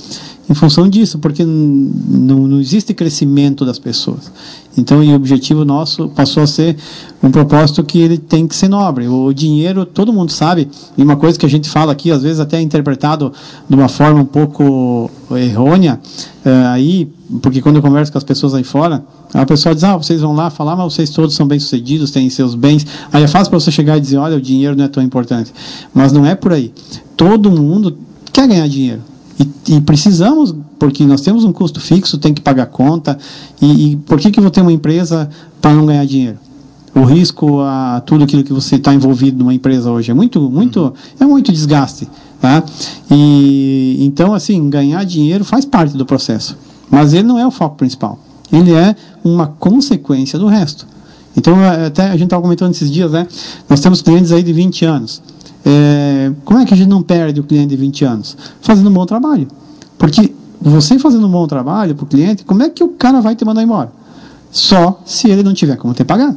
[0.49, 4.31] em função disso, porque não existe crescimento das pessoas.
[4.77, 6.77] Então, e o objetivo nosso passou a ser
[7.21, 9.07] um propósito que ele tem que ser nobre.
[9.07, 12.39] O dinheiro, todo mundo sabe, e uma coisa que a gente fala aqui, às vezes
[12.39, 13.33] até é interpretado
[13.67, 15.99] de uma forma um pouco errônea,
[16.45, 17.11] eh, aí,
[17.41, 20.33] porque quando eu converso com as pessoas aí fora, a pessoa diz, ah, vocês vão
[20.33, 22.85] lá falar, mas vocês todos são bem-sucedidos, têm seus bens.
[23.11, 25.51] Aí é fácil para você chegar e dizer, olha, o dinheiro não é tão importante.
[25.93, 26.71] Mas não é por aí.
[27.17, 27.97] Todo mundo
[28.31, 29.01] quer ganhar dinheiro.
[29.39, 33.17] E, e precisamos, porque nós temos um custo fixo, tem que pagar conta.
[33.61, 35.29] E, e por que, que eu vou ter uma empresa
[35.61, 36.37] para não ganhar dinheiro?
[36.95, 40.93] O risco a tudo aquilo que você está envolvido numa empresa hoje é muito, muito,
[41.19, 42.09] é muito desgaste,
[42.41, 42.63] tá?
[43.11, 46.57] E então assim ganhar dinheiro faz parte do processo,
[46.89, 48.17] mas ele não é o foco principal.
[48.51, 50.87] Ele é uma consequência do resto.
[51.35, 53.27] Então até a gente estava comentando esses dias, né?
[53.69, 55.21] Nós temos clientes aí de 20 anos.
[55.69, 58.37] É, como é que a gente não perde o cliente de 20 anos?
[58.61, 59.49] Fazendo um bom trabalho.
[59.97, 63.35] Porque você fazendo um bom trabalho para o cliente, como é que o cara vai
[63.35, 63.91] te mandar embora?
[64.49, 66.33] Só se ele não tiver como te pagar.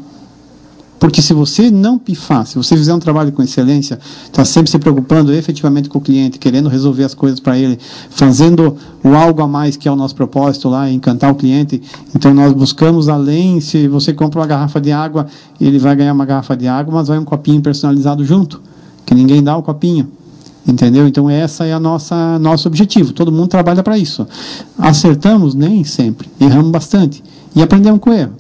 [0.99, 4.79] Porque se você não pifar, se você fizer um trabalho com excelência, está sempre se
[4.79, 7.79] preocupando efetivamente com o cliente, querendo resolver as coisas para ele,
[8.11, 11.81] fazendo o algo a mais que é o nosso propósito lá, encantar o cliente.
[12.15, 15.27] Então nós buscamos além, se você compra uma garrafa de água,
[15.59, 18.61] ele vai ganhar uma garrafa de água, mas vai um copinho personalizado junto,
[19.11, 20.09] que ninguém dá o copinho.
[20.65, 21.09] Entendeu?
[21.09, 23.13] Então essa é a nossa nosso objetivo.
[23.13, 24.25] Todo mundo trabalha para isso.
[24.79, 27.21] Acertamos nem sempre, erramos bastante
[27.57, 28.35] e aprendemos com o erro.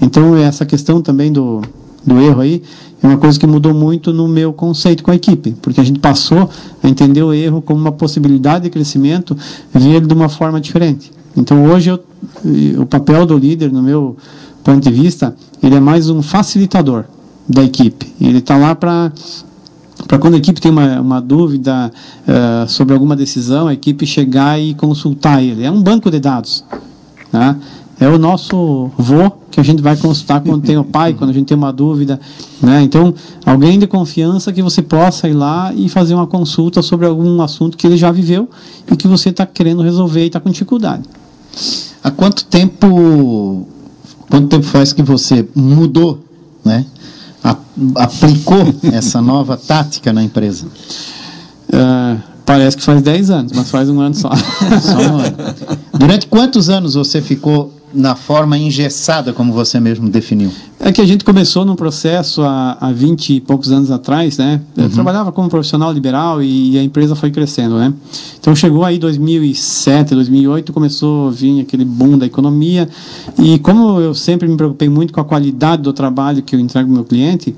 [0.00, 1.62] Então essa questão também do
[2.06, 2.62] do erro aí
[3.02, 5.98] é uma coisa que mudou muito no meu conceito com a equipe, porque a gente
[5.98, 6.48] passou
[6.80, 9.36] a entender o erro como uma possibilidade de crescimento,
[9.72, 11.10] ver ele de uma forma diferente.
[11.36, 11.98] Então hoje eu,
[12.80, 14.16] o papel do líder, no meu
[14.62, 17.04] ponto de vista, ele é mais um facilitador
[17.48, 18.14] da equipe.
[18.20, 19.10] Ele está lá para
[20.06, 21.90] para quando a equipe tem uma, uma dúvida
[22.26, 25.64] uh, sobre alguma decisão, a equipe chegar e consultar ele.
[25.64, 26.64] É um banco de dados.
[27.32, 27.56] Né?
[27.98, 31.32] É o nosso vô que a gente vai consultar quando tem o pai, quando a
[31.32, 32.20] gente tem uma dúvida.
[32.60, 32.82] Né?
[32.82, 33.14] Então,
[33.46, 37.76] alguém de confiança que você possa ir lá e fazer uma consulta sobre algum assunto
[37.76, 38.48] que ele já viveu
[38.90, 41.04] e que você está querendo resolver e está com dificuldade.
[42.02, 43.66] Há quanto tempo,
[44.28, 46.20] quanto tempo faz que você mudou,
[46.64, 46.84] né?
[47.44, 47.56] A,
[47.96, 50.66] aplicou essa nova tática na empresa?
[51.68, 54.30] Uh, parece que faz 10 anos, mas faz um ano só.
[54.80, 55.36] só um ano.
[55.92, 60.50] Durante quantos anos você ficou na forma engessada, como você mesmo definiu?
[60.80, 64.60] É que a gente começou num processo há, há 20 e poucos anos atrás, né?
[64.76, 64.90] Eu uhum.
[64.90, 67.92] trabalhava como profissional liberal e, e, a empresa foi crescendo, né?
[68.38, 72.88] Então chegou aí 2007, 2008, começou a vir aquele boom da economia
[73.38, 76.88] e como eu sempre me preocupei muito com a qualidade do trabalho que eu entrego
[76.88, 77.54] ao meu cliente,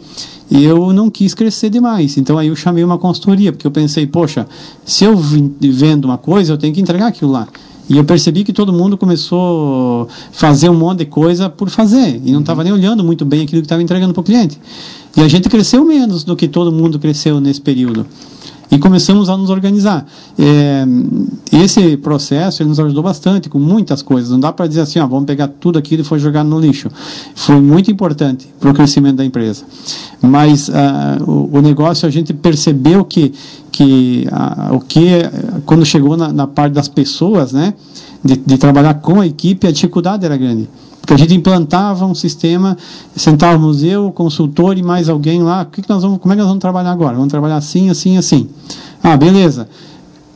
[0.51, 2.16] eu não quis crescer demais.
[2.16, 4.46] Então aí eu chamei uma consultoria, porque eu pensei, poxa,
[4.85, 7.49] se eu vendo uma coisa, eu tenho que entregar aquilo lá.
[7.88, 12.20] E eu percebi que todo mundo começou a fazer um monte de coisa por fazer.
[12.25, 14.59] E não estava nem olhando muito bem aquilo que estava entregando para o cliente.
[15.16, 18.07] E a gente cresceu menos do que todo mundo cresceu nesse período
[18.71, 20.07] e começamos a nos organizar.
[20.39, 20.85] É,
[21.53, 24.31] esse processo nos ajudou bastante com muitas coisas.
[24.31, 26.89] Não dá para dizer assim, ó, vamos pegar tudo aquilo e foi jogar no lixo.
[27.35, 29.65] Foi muito importante para o crescimento da empresa.
[30.21, 30.73] Mas uh,
[31.27, 33.33] o, o, negócio a gente percebeu que
[33.71, 35.09] que uh, o que
[35.67, 37.75] quando chegou na, na parte das pessoas, né,
[38.25, 40.69] de, de trabalhar com a equipe, a dificuldade era grande.
[41.07, 42.77] Porque a gente implantava um sistema,
[43.14, 46.40] sentávamos eu, o consultor e mais alguém lá, que, que nós vamos, como é que
[46.40, 47.14] nós vamos trabalhar agora?
[47.14, 48.49] Vamos trabalhar assim, assim, assim.
[49.01, 49.69] Ah, beleza.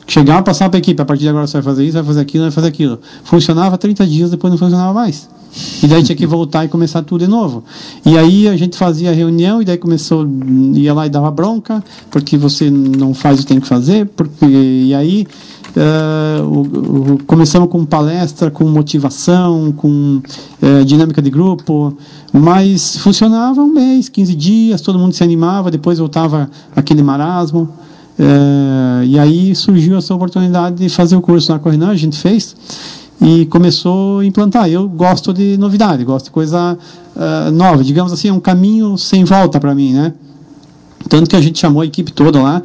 [0.07, 2.21] Chegava, passava para a equipe, a partir de agora você vai fazer isso, vai fazer
[2.21, 2.99] aquilo, vai fazer aquilo.
[3.25, 5.27] Funcionava 30 dias, depois não funcionava mais.
[5.83, 7.65] E daí tinha que voltar e começar tudo de novo.
[8.05, 10.25] E aí a gente fazia a reunião e daí começou,
[10.73, 14.45] ia lá e dava bronca, porque você não faz o que tem que fazer, porque,
[14.45, 15.27] e aí
[15.75, 20.21] Uh, o, o, começamos com palestra, com motivação, com
[20.61, 21.95] uh, dinâmica de grupo,
[22.33, 27.69] mas funcionava um mês, 15 dias, todo mundo se animava, depois voltava aquele marasmo.
[28.19, 32.55] Uh, e aí surgiu essa oportunidade de fazer o curso na Correnan, a gente fez
[33.21, 34.69] e começou a implantar.
[34.69, 36.77] Eu gosto de novidade, gosto de coisa
[37.53, 40.13] nova, digamos assim, é um caminho sem volta para mim, né?
[41.07, 42.61] Tanto que a gente chamou a equipe toda lá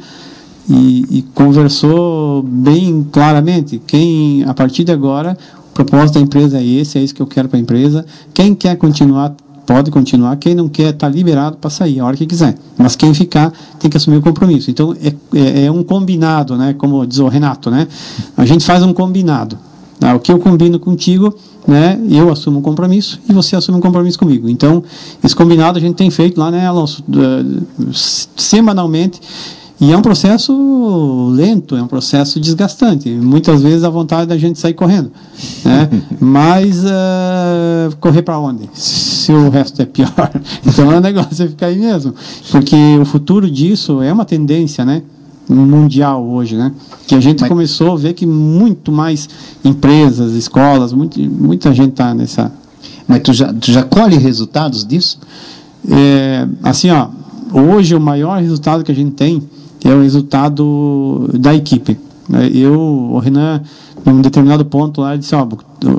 [0.69, 3.81] e, e, conversou bem claramente.
[3.87, 5.37] Quem, a partir de agora,
[5.69, 8.05] o propósito da empresa é esse, é isso que eu quero para a empresa.
[8.33, 9.33] Quem quer continuar,
[9.65, 10.35] pode continuar.
[10.37, 12.57] Quem não quer, está liberado para sair a hora que quiser.
[12.77, 14.69] Mas quem ficar, tem que assumir o compromisso.
[14.69, 16.73] Então, é, é, é um combinado, né?
[16.77, 17.71] como diz o Renato.
[17.71, 17.87] Né?
[18.35, 19.57] A gente faz um combinado.
[19.99, 20.15] Tá?
[20.15, 21.33] O que eu combino contigo,
[21.67, 24.47] né, eu assumo um compromisso e você assume um compromisso comigo.
[24.47, 24.83] Então,
[25.23, 27.03] esse combinado a gente tem feito lá, né, Alonso,
[28.35, 29.19] semanalmente
[29.79, 33.09] e é um processo lento, é um processo desgastante.
[33.09, 35.11] Muitas vezes a vontade da gente sair correndo.
[35.63, 35.89] Né?
[36.19, 38.67] Mas uh, correr para onde?
[38.73, 40.09] Se o resto é pior.
[40.65, 42.13] Então é um negócio é ficar aí mesmo.
[42.51, 45.03] Porque o futuro disso é uma tendência, né?
[45.49, 46.73] mundial hoje, né?
[47.07, 47.47] Que a gente Mas...
[47.47, 49.29] começou a ver que muito mais
[49.63, 52.51] empresas, escolas, muito, muita gente está nessa.
[53.07, 55.19] Mas tu já, tu já colhe resultados disso?
[55.89, 57.07] É, assim, ó,
[57.53, 59.41] hoje o maior resultado que a gente tem
[59.83, 61.97] é o resultado da equipe.
[62.33, 63.61] É, eu, o Renan,
[64.05, 65.47] num determinado ponto lá, disse: ó,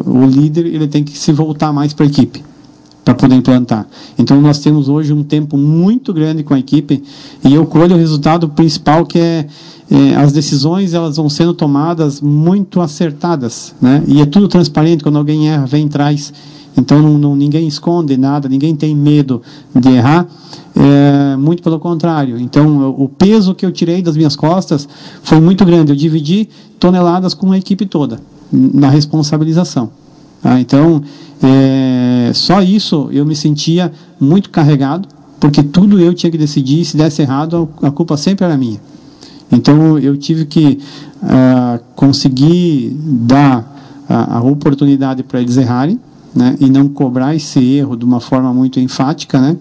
[0.06, 2.42] o líder ele tem que se voltar mais para a equipe
[3.08, 3.86] para poder implantar.
[4.18, 7.02] Então nós temos hoje um tempo muito grande com a equipe
[7.42, 9.46] e eu colho o resultado principal que é,
[9.90, 14.02] é, as decisões elas vão sendo tomadas muito acertadas, né?
[14.06, 16.34] E é tudo transparente quando alguém erra vem traz.
[16.78, 19.42] Então não, não, ninguém esconde nada, ninguém tem medo
[19.74, 20.26] de errar.
[20.76, 22.38] É, muito pelo contrário.
[22.38, 24.88] Então, o peso que eu tirei das minhas costas
[25.22, 25.90] foi muito grande.
[25.90, 28.20] Eu dividi toneladas com a equipe toda
[28.52, 29.90] na responsabilização.
[30.40, 30.60] Tá?
[30.60, 31.02] Então,
[31.42, 35.08] é, só isso eu me sentia muito carregado,
[35.40, 36.84] porque tudo eu tinha que decidir.
[36.84, 38.80] Se desse errado, a culpa sempre era minha.
[39.50, 40.78] Então, eu tive que
[41.22, 45.98] uh, conseguir dar a, a oportunidade para eles errarem.
[46.38, 49.56] Né, e não cobrar esse erro de uma forma muito enfática, né,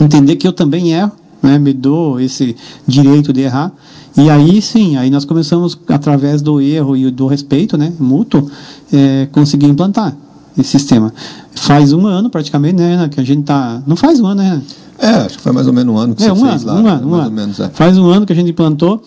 [0.00, 1.10] entender que eu também erro,
[1.42, 2.54] né, me dou esse
[2.86, 3.72] direito de errar.
[4.16, 8.48] E aí sim, aí nós começamos, através do erro e do respeito né, mútuo,
[8.92, 10.16] é, conseguir implantar
[10.56, 11.12] esse sistema.
[11.56, 13.82] Faz um ano praticamente, né, que a gente está.
[13.84, 14.62] Não faz um ano, né?
[14.96, 16.66] É, acho que foi mais ou menos um ano que é, você um fez ano,
[16.66, 16.74] lá.
[16.74, 17.30] Um ano, um ano.
[17.30, 17.68] Menos, é.
[17.70, 19.02] Faz um ano que a gente implantou.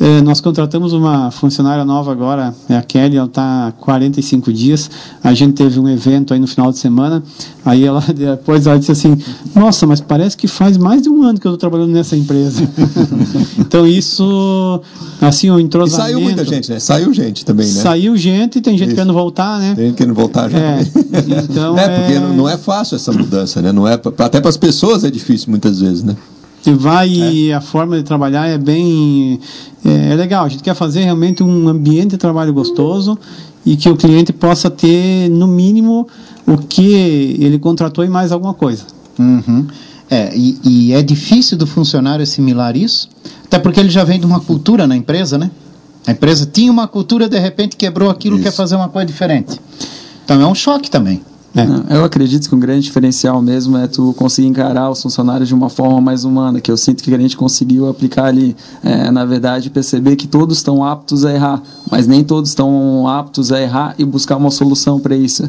[0.00, 4.88] É, nós contratamos uma funcionária nova agora, é a Kelly, ela está há 45 dias.
[5.24, 7.20] A gente teve um evento aí no final de semana.
[7.64, 9.18] Aí ela depois ela disse assim:
[9.54, 12.62] Nossa, mas parece que faz mais de um ano que eu estou trabalhando nessa empresa.
[13.58, 14.80] então isso,
[15.20, 16.10] assim, o entrosamento.
[16.10, 16.78] E saiu muita gente, né?
[16.78, 17.82] Saiu gente também, né?
[17.82, 18.96] Saiu gente, tem gente isso.
[18.96, 19.74] querendo voltar, né?
[19.74, 20.58] Tem gente querendo voltar já.
[20.58, 20.80] É,
[21.44, 22.20] então, é porque é...
[22.20, 23.72] não é fácil essa mudança, né?
[23.72, 26.16] Não é, até para as pessoas é difícil muitas vezes, né?
[26.68, 27.32] E vai é.
[27.32, 29.40] e a forma de trabalhar é bem
[29.84, 30.44] é, é, legal.
[30.44, 33.18] A gente quer fazer realmente um ambiente de trabalho gostoso
[33.64, 36.06] e que o cliente possa ter no mínimo
[36.46, 38.84] o que ele contratou e mais alguma coisa.
[39.18, 39.66] Uhum.
[40.10, 43.08] É, e, e, é difícil do funcionário assimilar isso,
[43.44, 45.50] até porque ele já vem de uma cultura na empresa, né?
[46.06, 48.44] A empresa tinha uma cultura, de repente quebrou aquilo, isso.
[48.44, 49.60] quer fazer uma coisa diferente.
[50.24, 51.20] Então é um choque também.
[51.60, 51.96] É.
[51.96, 55.68] Eu acredito que um grande diferencial mesmo é tu conseguir encarar os funcionários de uma
[55.68, 58.56] forma mais humana, que eu sinto que a gente conseguiu aplicar ali.
[58.82, 63.52] É, na verdade, perceber que todos estão aptos a errar, mas nem todos estão aptos
[63.52, 65.48] a errar e buscar uma solução para isso.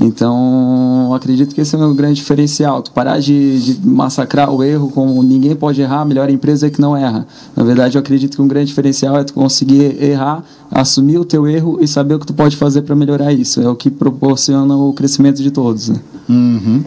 [0.00, 2.82] Então, acredito que esse é o meu grande diferencial.
[2.82, 6.70] Tu parar de, de, massacrar o erro como ninguém pode errar, a melhor empresa é
[6.70, 7.26] que não erra.
[7.56, 11.48] Na verdade, eu acredito que um grande diferencial é tu conseguir errar, assumir o teu
[11.48, 13.60] erro e saber o que tu pode fazer para melhorar isso.
[13.60, 15.88] É o que proporciona o crescimento de todos.
[15.88, 16.00] Né?
[16.28, 16.84] Uhum.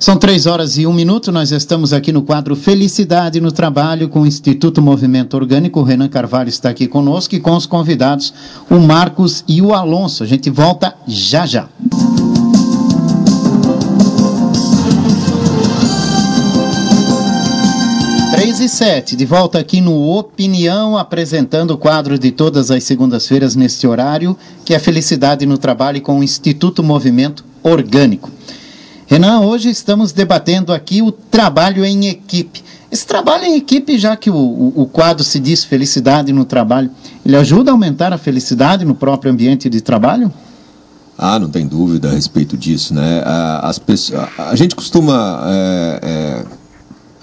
[0.00, 1.30] São três horas e um minuto.
[1.30, 5.80] Nós estamos aqui no quadro Felicidade no Trabalho com o Instituto Movimento Orgânico.
[5.80, 8.32] O Renan Carvalho está aqui conosco e com os convidados,
[8.70, 10.22] o Marcos e o Alonso.
[10.22, 11.68] A gente volta já já.
[18.58, 23.54] 3 e 7, de volta aqui no Opinião, apresentando o quadro de todas as segundas-feiras
[23.54, 28.28] neste horário, que é Felicidade no Trabalho com o Instituto Movimento Orgânico.
[29.06, 32.64] Renan, hoje estamos debatendo aqui o trabalho em equipe.
[32.90, 36.90] Esse trabalho em equipe, já que o, o, o quadro se diz Felicidade no Trabalho,
[37.24, 40.32] ele ajuda a aumentar a felicidade no próprio ambiente de trabalho?
[41.16, 43.22] Ah, não tem dúvida a respeito disso, né?
[43.62, 46.44] As pessoas, a gente costuma é, é,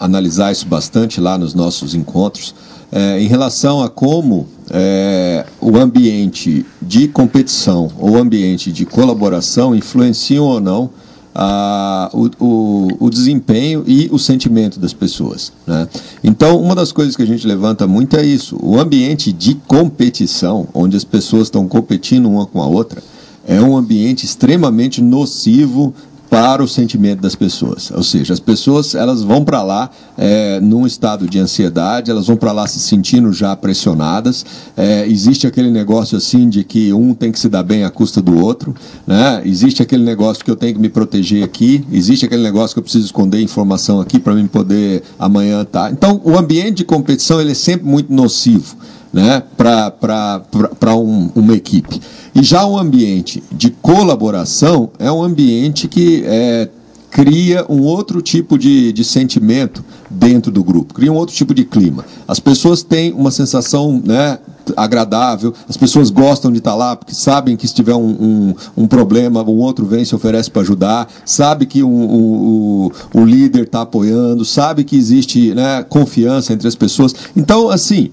[0.06, 2.56] analisar isso bastante lá nos nossos encontros,
[2.92, 10.46] é, em relação a como é, o ambiente de competição ou ambiente de colaboração influenciam
[10.46, 10.90] ou não
[11.34, 15.52] a, o, o, o, desempenho e o sentimento das pessoas.
[15.68, 15.88] Né?
[16.24, 20.68] Então, uma das coisas que a gente levanta muito é isso: o ambiente de competição,
[20.74, 23.04] onde as pessoas estão competindo uma com a outra,
[23.46, 25.94] é um ambiente extremamente nocivo
[26.36, 27.90] para o sentimento das pessoas.
[27.92, 32.36] Ou seja, as pessoas elas vão para lá é, num estado de ansiedade, elas vão
[32.36, 34.46] para lá se sentindo já pressionadas.
[34.76, 38.22] É, existe aquele negócio assim de que um tem que se dar bem à custa
[38.22, 38.76] do outro,
[39.08, 39.44] né?
[39.46, 42.84] Existe aquele negócio que eu tenho que me proteger aqui, existe aquele negócio que eu
[42.84, 45.90] preciso esconder informação aqui para mim poder amanhã tá.
[45.90, 48.76] Então, o ambiente de competição ele é sempre muito nocivo,
[49.16, 49.42] né?
[49.56, 52.02] Para um, uma equipe.
[52.36, 56.68] E já o ambiente de colaboração é um ambiente que é,
[57.10, 61.64] cria um outro tipo de, de sentimento dentro do grupo, cria um outro tipo de
[61.64, 62.04] clima.
[62.28, 64.38] As pessoas têm uma sensação né,
[64.76, 68.86] agradável, as pessoas gostam de estar lá porque sabem que se tiver um, um, um
[68.86, 73.64] problema, um outro vem e se oferece para ajudar, sabe que um, o, o líder
[73.64, 77.16] está apoiando, sabe que existe né, confiança entre as pessoas.
[77.34, 78.12] Então, assim,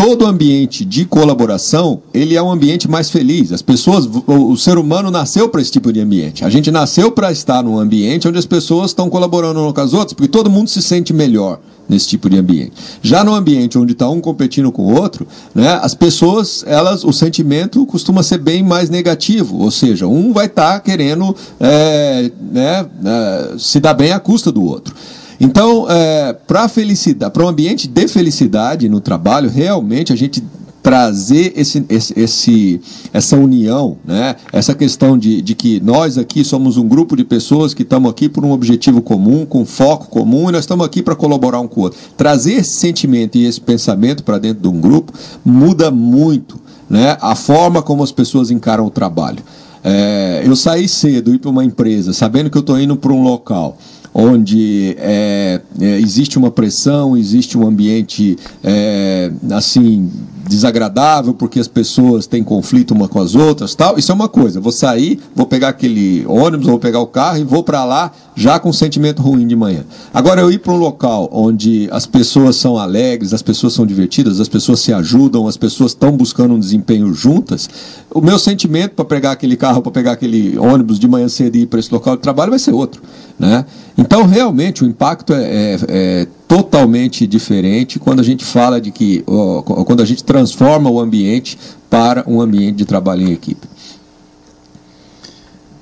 [0.00, 3.52] todo ambiente de colaboração, ele é um ambiente mais feliz.
[3.52, 6.42] As pessoas, o, o ser humano nasceu para esse tipo de ambiente.
[6.42, 9.92] A gente nasceu para estar num ambiente onde as pessoas estão colaborando umas com as
[9.92, 12.72] outras, porque todo mundo se sente melhor nesse tipo de ambiente.
[13.02, 17.12] Já no ambiente onde está um competindo com o outro, né, as pessoas, elas, o
[17.12, 22.86] sentimento costuma ser bem mais negativo, ou seja, um vai estar tá querendo é, né,
[23.04, 24.94] é, se dar bem à custa do outro.
[25.40, 30.44] Então, é, para felicidade, para um ambiente de felicidade no trabalho, realmente a gente
[30.82, 32.80] trazer esse, esse, esse,
[33.12, 34.36] essa união, né?
[34.52, 38.28] essa questão de, de que nós aqui somos um grupo de pessoas que estamos aqui
[38.28, 41.80] por um objetivo comum, com foco comum, e nós estamos aqui para colaborar um com
[41.80, 41.98] o outro.
[42.16, 45.12] Trazer esse sentimento e esse pensamento para dentro de um grupo
[45.44, 47.16] muda muito né?
[47.20, 49.42] a forma como as pessoas encaram o trabalho.
[49.82, 53.22] É, eu saí cedo, ir para uma empresa, sabendo que eu estou indo para um
[53.22, 53.78] local
[54.12, 60.10] onde é, é, existe uma pressão, existe um ambiente é, assim
[60.50, 63.96] desagradável porque as pessoas têm conflito uma com as outras, tal.
[63.96, 64.60] Isso é uma coisa.
[64.60, 68.58] Vou sair, vou pegar aquele ônibus, vou pegar o carro e vou para lá já
[68.58, 69.84] com um sentimento ruim de manhã.
[70.12, 74.40] Agora eu ir para um local onde as pessoas são alegres, as pessoas são divertidas,
[74.40, 77.68] as pessoas se ajudam, as pessoas estão buscando um desempenho juntas,
[78.12, 81.62] o meu sentimento para pegar aquele carro, para pegar aquele ônibus de manhã cedo e
[81.62, 83.02] ir para esse local de trabalho vai ser outro,
[83.40, 83.64] né?
[83.96, 89.24] Então realmente o impacto é, é, é totalmente diferente quando a gente fala de que,
[89.26, 93.66] ó, quando a gente transforma o ambiente para um ambiente de trabalho em equipe.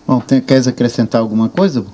[0.06, 1.84] Bom, tem, queres acrescentar alguma coisa?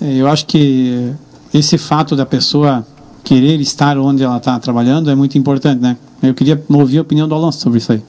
[0.00, 1.12] É, eu acho que
[1.54, 2.84] esse fato da pessoa
[3.22, 5.96] querer estar onde ela está trabalhando é muito importante, né?
[6.20, 8.02] Eu queria ouvir a opinião do Alonso sobre isso aí.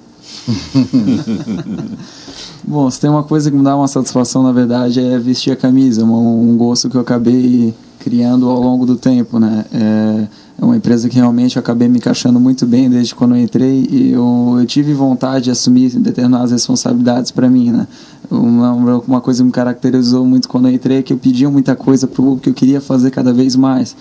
[2.67, 5.55] Bom, se tem uma coisa que me dá uma satisfação, na verdade, é vestir a
[5.55, 9.63] camisa, um, um gosto que eu acabei criando ao longo do tempo, né?
[9.71, 10.27] É,
[10.59, 13.87] é uma empresa que realmente eu acabei me encaixando muito bem desde quando eu entrei
[13.87, 17.87] e eu, eu tive vontade de assumir determinadas responsabilidades para mim, né?
[18.31, 18.73] Uma,
[19.07, 22.07] uma coisa que me caracterizou muito quando eu entrei é que eu pedia muita coisa
[22.07, 23.95] para o que eu queria fazer cada vez mais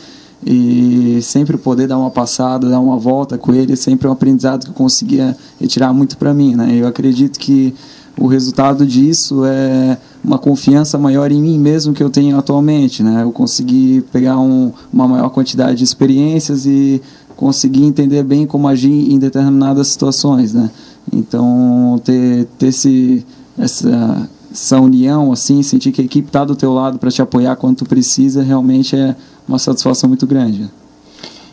[0.46, 4.64] e sempre poder dar uma passada, dar uma volta com ele, sempre é um aprendizado
[4.64, 6.74] que eu conseguia retirar muito para mim, né?
[6.74, 7.74] Eu acredito que
[8.16, 13.22] o resultado disso é uma confiança maior em mim mesmo que eu tenho atualmente, né?
[13.22, 17.02] Eu consegui pegar um, uma maior quantidade de experiências e
[17.36, 20.70] conseguir entender bem como agir em determinadas situações, né?
[21.12, 23.26] Então ter, ter esse,
[23.58, 27.56] essa, essa união, assim, sentir que a equipe está do teu lado para te apoiar
[27.56, 30.70] quando tu precisa, realmente é uma satisfação muito grande.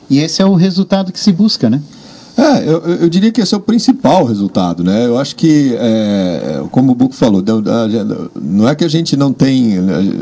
[0.10, 1.82] E esse é o resultado que se busca, né?
[2.38, 5.06] É, eu, eu, diria que esse é o principal resultado, né?
[5.06, 7.44] Eu acho que, é, como o Buco falou,
[8.42, 9.76] não é que a gente não tem,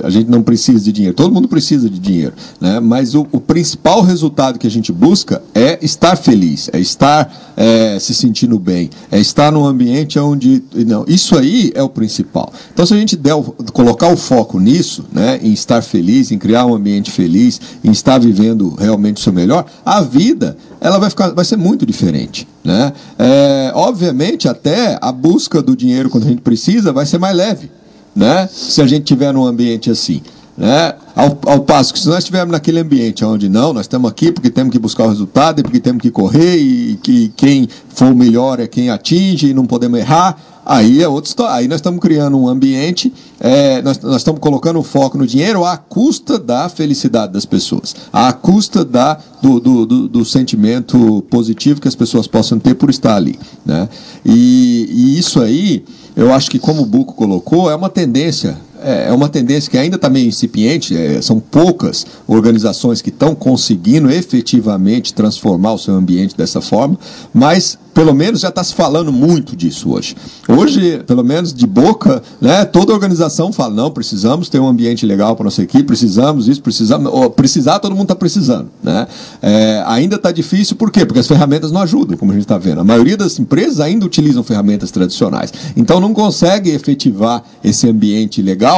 [0.04, 2.80] a gente não precisa de dinheiro, todo mundo precisa de dinheiro, né?
[2.80, 8.00] Mas o, o principal resultado que a gente busca é estar feliz, é estar é,
[8.00, 12.54] se sentindo bem, é estar num ambiente onde, não, isso aí é o principal.
[12.74, 13.34] Então, se a gente der,
[13.74, 15.38] colocar o foco nisso, né?
[15.44, 19.66] Em estar feliz, em criar um ambiente feliz, em estar vivendo realmente o seu melhor,
[19.84, 22.48] a vida ela vai, ficar, vai ser muito diferente.
[22.64, 22.94] Né?
[23.18, 27.70] É, obviamente, até a busca do dinheiro quando a gente precisa vai ser mais leve,
[28.16, 28.48] né?
[28.50, 30.22] se a gente tiver num ambiente assim.
[30.60, 30.94] Né?
[31.16, 34.50] Ao, ao, passo que se nós estivermos naquele ambiente onde não, nós estamos aqui porque
[34.50, 38.16] temos que buscar o resultado e porque temos que correr e que quem for o
[38.16, 41.56] melhor é quem atinge e não podemos errar, aí é outra história.
[41.56, 45.64] Aí nós estamos criando um ambiente, é, nós, nós estamos colocando o foco no dinheiro
[45.64, 51.80] à custa da felicidade das pessoas, à custa da, do, do, do, do sentimento positivo
[51.80, 53.40] que as pessoas possam ter por estar ali.
[53.66, 53.88] Né?
[54.26, 55.86] E, e isso aí,
[56.18, 59.78] eu acho que como o Buco colocou, é uma tendência é, é uma tendência que
[59.78, 65.94] ainda está meio incipiente, é, são poucas organizações que estão conseguindo efetivamente transformar o seu
[65.94, 66.98] ambiente dessa forma,
[67.34, 70.16] mas pelo menos já está se falando muito disso hoje.
[70.48, 75.36] Hoje, pelo menos de boca, né, toda organização fala: não, precisamos ter um ambiente legal
[75.36, 77.12] para nossa equipe, precisamos isso, precisamos.
[77.12, 78.70] Ou, precisar, todo mundo está precisando.
[78.82, 79.06] Né?
[79.42, 81.06] É, ainda está difícil, por quê?
[81.06, 82.80] Porque as ferramentas não ajudam, como a gente está vendo.
[82.80, 85.52] A maioria das empresas ainda utilizam ferramentas tradicionais.
[85.76, 88.69] Então não consegue efetivar esse ambiente legal,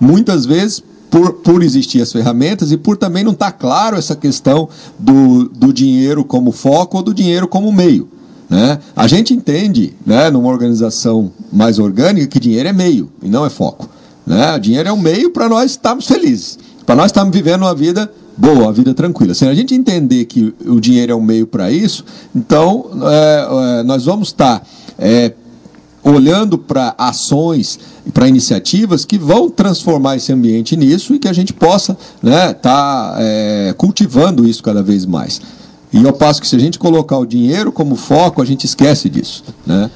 [0.00, 4.14] muitas vezes por, por existir as ferramentas e por também não estar tá claro essa
[4.14, 8.08] questão do, do dinheiro como foco ou do dinheiro como meio.
[8.48, 8.78] Né?
[8.96, 13.50] A gente entende, né, numa organização mais orgânica, que dinheiro é meio e não é
[13.50, 13.88] foco.
[14.26, 14.58] Né?
[14.58, 18.64] Dinheiro é um meio para nós estarmos felizes, para nós estarmos vivendo uma vida boa,
[18.64, 19.34] uma vida tranquila.
[19.34, 23.82] Se a gente entender que o dinheiro é um meio para isso, então é, é,
[23.82, 24.66] nós vamos estar
[24.98, 25.32] é,
[26.02, 27.78] olhando para ações,
[28.12, 32.54] para iniciativas que vão transformar esse ambiente nisso e que a gente possa estar né,
[32.54, 35.40] tá, é, cultivando isso cada vez mais.
[35.92, 39.08] E ao passo que se a gente colocar o dinheiro como foco, a gente esquece
[39.08, 39.44] disso.
[39.66, 39.90] Né?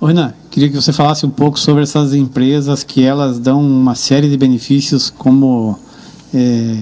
[0.00, 3.94] Ô, Renan, queria que você falasse um pouco sobre essas empresas que elas dão uma
[3.94, 5.78] série de benefícios como.
[6.32, 6.76] É,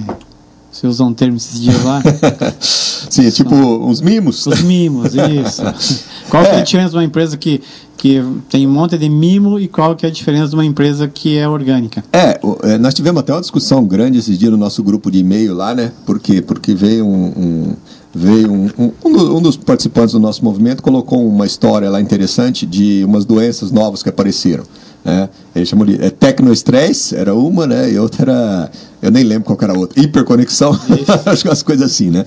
[0.78, 2.00] você usou um termo esses dias lá?
[2.60, 4.46] Sim, é tipo uns mimos.
[4.46, 5.62] Os mimos, isso.
[6.30, 6.56] Qual é.
[6.56, 7.60] é a diferença de uma empresa que,
[7.96, 11.08] que tem um monte de mimo e qual que é a diferença de uma empresa
[11.08, 12.04] que é orgânica?
[12.12, 15.54] É, é nós tivemos até uma discussão grande esses dias no nosso grupo de e-mail
[15.54, 15.90] lá, né?
[16.06, 16.40] Por quê?
[16.42, 17.76] Porque veio um, um
[18.14, 23.04] veio um, um, um, dos participantes do nosso movimento colocou uma história lá interessante de
[23.04, 24.64] umas doenças novas que apareceram.
[25.08, 25.28] Né?
[25.56, 27.90] Ele chamou de é, tecnoestresse, era uma, né?
[27.90, 30.72] E outra era eu nem lembro qual era a outra, hiperconexão,
[31.26, 32.24] acho que umas coisas assim, né?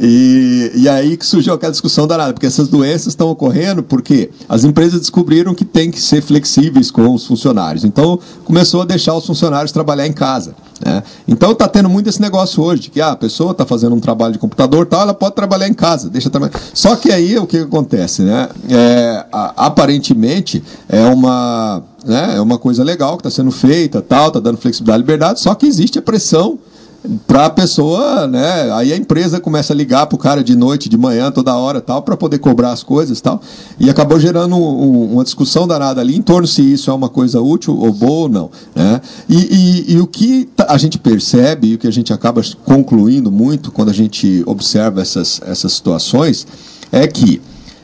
[0.00, 4.64] E, e aí que surgiu aquela discussão danada, porque essas doenças estão ocorrendo porque as
[4.64, 7.84] empresas descobriram que tem que ser flexíveis com os funcionários.
[7.84, 10.54] Então, começou a deixar os funcionários trabalhar em casa.
[10.84, 11.02] Né?
[11.28, 14.00] Então, está tendo muito esse negócio hoje, de que ah, a pessoa está fazendo um
[14.00, 16.58] trabalho de computador tal, ela pode trabalhar em casa, deixa trabalhar.
[16.72, 18.48] Só que aí o que acontece, né?
[18.70, 24.40] É, aparentemente é uma, né, é uma coisa legal que está sendo feita, tal, está
[24.40, 26.58] dando flexibilidade liberdade, só que existe a pressão
[27.26, 28.72] para a pessoa, né?
[28.72, 31.80] Aí a empresa começa a ligar para o cara de noite, de manhã, toda hora,
[31.80, 33.42] tal, para poder cobrar as coisas, tal.
[33.78, 37.10] E acabou gerando um, um, uma discussão danada ali em torno se isso é uma
[37.10, 39.00] coisa útil ou boa ou não, né?
[39.28, 43.30] E, e, e o que a gente percebe e o que a gente acaba concluindo
[43.30, 46.46] muito quando a gente observa essas, essas situações
[46.90, 47.40] é que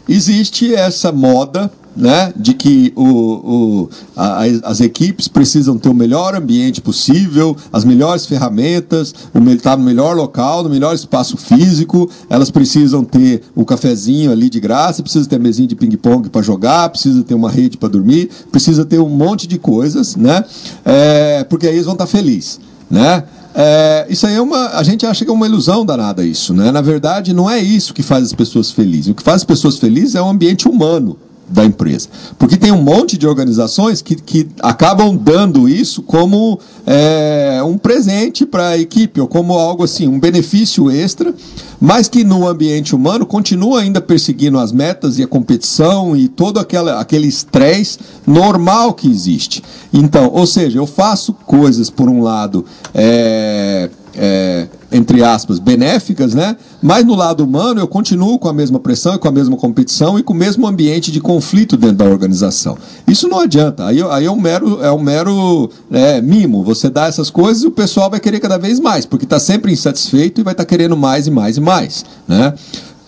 [0.08, 6.34] existe essa moda né, de que o, o, a, as equipes precisam ter o melhor
[6.34, 12.50] ambiente possível, as melhores ferramentas, estar tá no melhor local, no melhor espaço físico, elas
[12.50, 17.22] precisam ter o cafezinho ali de graça, precisa ter mesinha de ping-pong para jogar, precisa
[17.22, 20.44] ter uma rede para dormir, precisa ter um monte de coisas, né,
[20.84, 22.60] é, porque aí eles vão estar tá felizes.
[22.90, 23.22] Né?
[23.54, 24.70] É, isso aí é uma.
[24.70, 26.70] A gente acha que é uma ilusão danada isso, né?
[26.72, 29.08] Na verdade, não é isso que faz as pessoas felizes.
[29.08, 31.16] O que faz as pessoas felizes é o ambiente humano
[31.50, 32.08] da empresa.
[32.38, 38.46] Porque tem um monte de organizações que, que acabam dando isso como é, um presente
[38.46, 41.34] para a equipe, ou como algo assim, um benefício extra,
[41.80, 46.60] mas que no ambiente humano continua ainda perseguindo as metas e a competição e todo
[46.60, 49.62] aquela, aquele estresse normal que existe.
[49.92, 53.90] Então, ou seja, eu faço coisas, por um lado, é,
[54.22, 56.54] é, entre aspas, benéficas, né?
[56.82, 60.22] Mas no lado humano eu continuo com a mesma pressão com a mesma competição e
[60.22, 62.76] com o mesmo ambiente de conflito dentro da organização.
[63.08, 63.86] Isso não adianta.
[63.86, 66.62] Aí, aí é um mero, é um mero é, mimo.
[66.64, 69.72] Você dá essas coisas e o pessoal vai querer cada vez mais, porque está sempre
[69.72, 72.52] insatisfeito e vai estar tá querendo mais e mais e mais, né?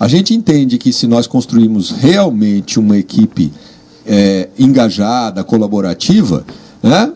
[0.01, 3.53] A gente entende que se nós construirmos realmente uma equipe
[4.07, 6.43] é, engajada, colaborativa,
[6.83, 7.13] né?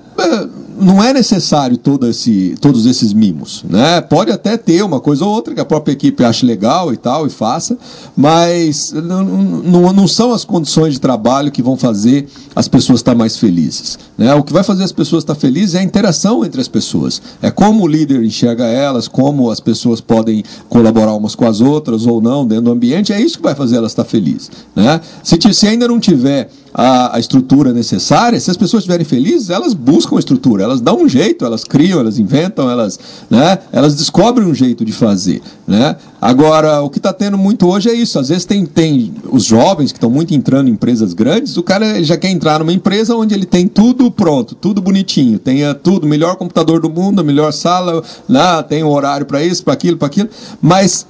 [0.78, 4.00] Não é necessário todo esse, todos esses mimos, né?
[4.00, 7.26] Pode até ter uma coisa ou outra que a própria equipe ache legal e tal
[7.26, 7.78] e faça,
[8.16, 13.14] mas não, não, não são as condições de trabalho que vão fazer as pessoas estar
[13.14, 14.34] mais felizes, né?
[14.34, 17.50] O que vai fazer as pessoas estar felizes é a interação entre as pessoas, é
[17.50, 22.20] como o líder enxerga elas, como as pessoas podem colaborar umas com as outras ou
[22.20, 25.00] não dentro do ambiente, é isso que vai fazer elas estar felizes, né?
[25.22, 29.72] Se, se ainda não tiver a, a, estrutura necessária, se as pessoas estiverem felizes, elas
[29.72, 33.00] buscam a estrutura, elas dão um jeito, elas criam, elas inventam, elas,
[33.30, 35.40] né, elas descobrem um jeito de fazer.
[35.66, 35.96] Né?
[36.20, 38.18] Agora, o que está tendo muito hoje é isso.
[38.18, 42.04] Às vezes tem, tem os jovens que estão muito entrando em empresas grandes, o cara
[42.04, 46.36] já quer entrar numa empresa onde ele tem tudo pronto, tudo bonitinho, tenha tudo, melhor
[46.36, 50.08] computador do mundo, a melhor sala, lá, tem um horário para isso, para aquilo, para
[50.08, 50.28] aquilo,
[50.60, 51.06] mas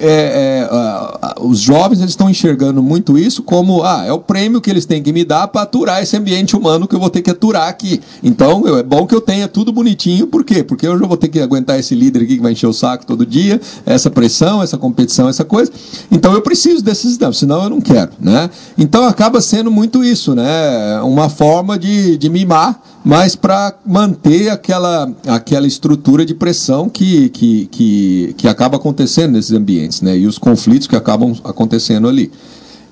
[0.00, 4.70] é, é, os jovens eles estão enxergando muito isso como ah, é o prêmio que
[4.70, 7.30] eles têm que me dar para aturar esse ambiente humano que eu vou ter que
[7.30, 8.00] aturar aqui.
[8.22, 10.62] Então eu, é bom que eu tenha tudo bonitinho, por quê?
[10.62, 13.04] Porque eu já vou ter que aguentar esse líder aqui que vai encher o saco
[13.06, 15.70] todo dia, essa pressão, essa competição, essa coisa.
[16.10, 18.10] Então eu preciso desses não, senão eu não quero.
[18.18, 18.48] Né?
[18.78, 21.00] Então acaba sendo muito isso, né?
[21.02, 27.66] uma forma de, de mimar mas para manter aquela, aquela estrutura de pressão que, que,
[27.66, 30.16] que, que acaba acontecendo nesses ambientes, né?
[30.16, 32.30] e os conflitos que acabam acontecendo ali.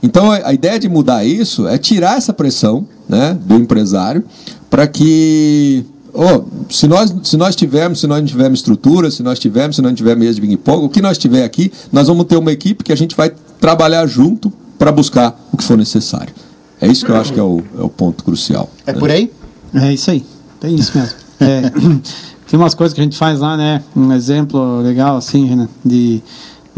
[0.03, 4.25] Então, a, ideia de mudar isso é tirar essa pressão né, do empresário
[4.71, 9.39] para que oh, se, nós, se nós tivermos, se nós não tivermos estrutura, se nós
[9.39, 12.27] tivermos, se nós não tivermos mesa de ping-pong, o que nós tiver aqui, nós vamos
[12.27, 16.33] ter uma equipe que a gente vai trabalhar junto para buscar o que for necessário.
[16.81, 18.71] É isso que eu acho que é o, é o ponto crucial.
[18.87, 18.99] É né?
[18.99, 19.33] por aí?
[19.75, 20.25] É isso aí,
[20.61, 21.17] tem isso mesmo.
[21.41, 21.71] É,
[22.49, 23.83] tem umas coisas que a gente faz lá, né?
[23.97, 26.23] Um exemplo legal, assim, Renan, de.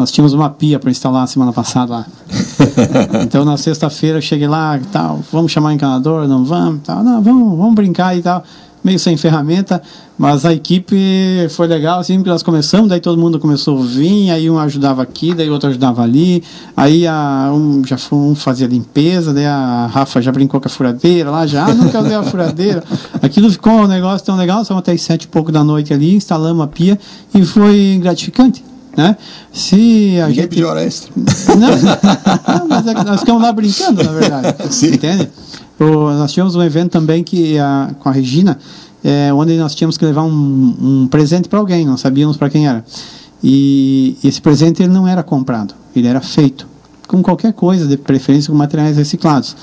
[0.01, 2.07] Nós tínhamos uma pia para instalar semana passada lá.
[3.23, 7.05] então na sexta-feira eu cheguei lá e tal, vamos chamar o encanador, não vamos, tal,
[7.05, 8.43] não, vamos, vamos brincar e tal
[8.83, 9.83] meio sem ferramenta,
[10.19, 10.97] mas a equipe
[11.51, 15.03] foi legal, assim, porque nós começamos, daí todo mundo começou a vir, aí um ajudava
[15.03, 16.43] aqui, daí outro ajudava ali,
[16.75, 20.71] aí a, um já foi, um fazia limpeza, daí a Rafa já brincou com a
[20.71, 22.83] furadeira lá, já, ah, nunca usei a furadeira.
[23.21, 26.15] Aquilo ficou um negócio tão legal, só até as sete e pouco da noite ali,
[26.15, 26.99] instalamos a pia
[27.35, 28.70] e foi gratificante.
[29.01, 29.17] Né?
[29.51, 30.49] Se a Ninguém gente...
[30.49, 31.11] pediu hora extra.
[31.17, 34.55] Não, mas é nós ficamos lá brincando, na verdade.
[34.71, 34.95] Sim.
[34.95, 35.31] Entende?
[35.79, 38.59] O, nós tínhamos um evento também que a, com a Regina,
[39.03, 42.69] é, onde nós tínhamos que levar um, um presente para alguém, não sabíamos para quem
[42.69, 42.85] era.
[43.43, 46.69] E esse presente ele não era comprado, ele era feito
[47.09, 49.57] com qualquer coisa, de preferência com materiais reciclados.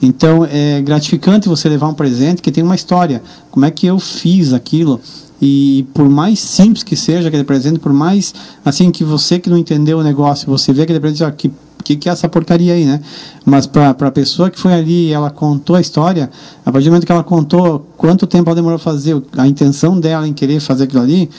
[0.00, 3.22] Então é gratificante você levar um presente que tem uma história.
[3.50, 4.98] Como é que eu fiz aquilo?
[5.40, 8.34] E por mais simples que seja aquele presente, por mais
[8.64, 11.50] assim que você que não entendeu o negócio, você vê aquele presente, ó, que
[11.88, 13.00] que, que é essa porcaria aí, né?
[13.46, 16.30] Mas para a pessoa que foi ali ela contou a história,
[16.64, 19.98] a partir do momento que ela contou quanto tempo ela demorou a fazer, a intenção
[19.98, 21.30] dela em querer fazer aquilo ali,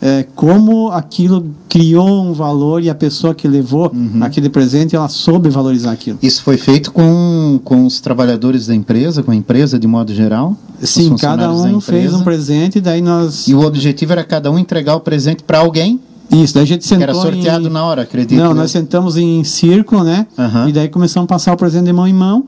[0.00, 4.22] é, como aquilo criou um valor e a pessoa que levou uhum.
[4.22, 6.18] aquele presente ela soube valorizar aquilo.
[6.22, 10.56] Isso foi feito com, com os trabalhadores da empresa, com a empresa de modo geral?
[10.82, 13.48] Sim, cada um fez um presente, daí nós.
[13.48, 15.98] E o objetivo era cada um entregar o presente para alguém
[16.30, 17.04] isso, daí a gente sentou.
[17.04, 17.70] Era sorteado em...
[17.70, 18.38] na hora, acredito.
[18.38, 18.62] Não, né?
[18.62, 20.26] nós sentamos em círculo, né?
[20.36, 20.68] Uhum.
[20.68, 22.44] E daí começamos a passar o presente de mão em mão.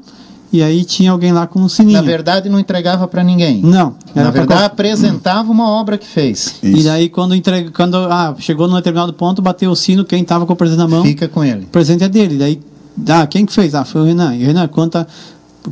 [0.50, 1.98] E aí tinha alguém lá com um sininho.
[1.98, 3.60] Na verdade, não entregava para ninguém.
[3.60, 3.94] Não.
[4.14, 6.54] Na verdade, apresentava uma obra que fez.
[6.62, 6.78] Isso.
[6.78, 10.46] E daí, quando, entrega, quando ah, chegou num determinado ponto, bateu o sino, quem estava
[10.46, 11.02] com o presente na mão.
[11.02, 11.64] Fica com ele.
[11.64, 12.38] O presente é dele.
[12.38, 12.60] Daí,
[13.08, 13.74] ah, quem que fez?
[13.74, 14.34] Ah, foi o Renan.
[14.34, 15.06] E o Renan conta.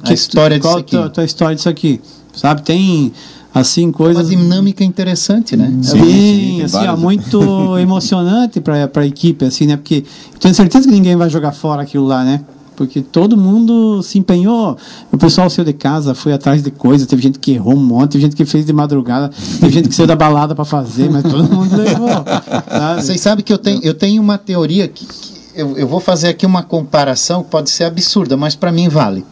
[0.05, 0.97] Que, a história qual disso aqui.
[0.97, 2.01] Qual a tua história disso aqui?
[2.35, 3.13] Sabe, tem
[3.55, 7.41] assim coisas uma dinâmica interessante né sim, sim assim ó, muito
[7.81, 10.05] emocionante para a equipe assim né porque
[10.35, 12.43] eu tenho certeza que ninguém vai jogar fora aquilo lá né
[12.77, 14.77] porque todo mundo se empenhou.
[15.11, 17.07] O pessoal saiu de casa, foi atrás de coisas.
[17.07, 19.95] Teve gente que errou um monte, teve gente que fez de madrugada, teve gente que
[19.95, 22.09] saiu da balada para fazer, mas todo mundo levou.
[22.69, 23.03] Sabe?
[23.03, 26.29] Vocês sabem que eu tenho, eu tenho uma teoria que, que eu, eu vou fazer
[26.29, 29.25] aqui uma comparação que pode ser absurda, mas para mim vale.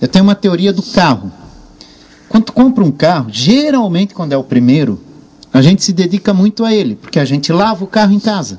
[0.00, 1.32] Eu tenho uma teoria do carro.
[2.28, 5.00] Quando tu compra um carro, geralmente quando é o primeiro,
[5.52, 8.58] a gente se dedica muito a ele, porque a gente lava o carro em casa.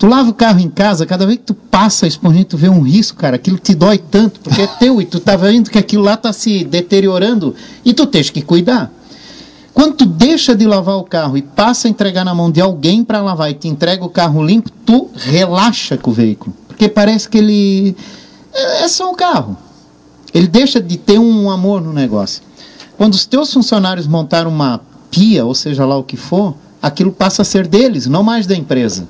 [0.00, 2.70] Tu lava o carro em casa, cada vez que tu passa a esponjinha, tu vê
[2.70, 5.76] um risco, cara, aquilo te dói tanto, porque é teu e tu tá vendo que
[5.76, 8.90] aquilo lá tá se deteriorando e tu tens que cuidar.
[9.74, 13.04] Quando tu deixa de lavar o carro e passa a entregar na mão de alguém
[13.04, 17.28] para lavar e te entrega o carro limpo, tu relaxa com o veículo, porque parece
[17.28, 17.94] que ele
[18.54, 19.54] é, é só um carro.
[20.32, 22.42] Ele deixa de ter um amor no negócio.
[22.96, 24.80] Quando os teus funcionários montaram uma
[25.10, 28.56] pia, ou seja lá o que for, aquilo passa a ser deles, não mais da
[28.56, 29.06] empresa.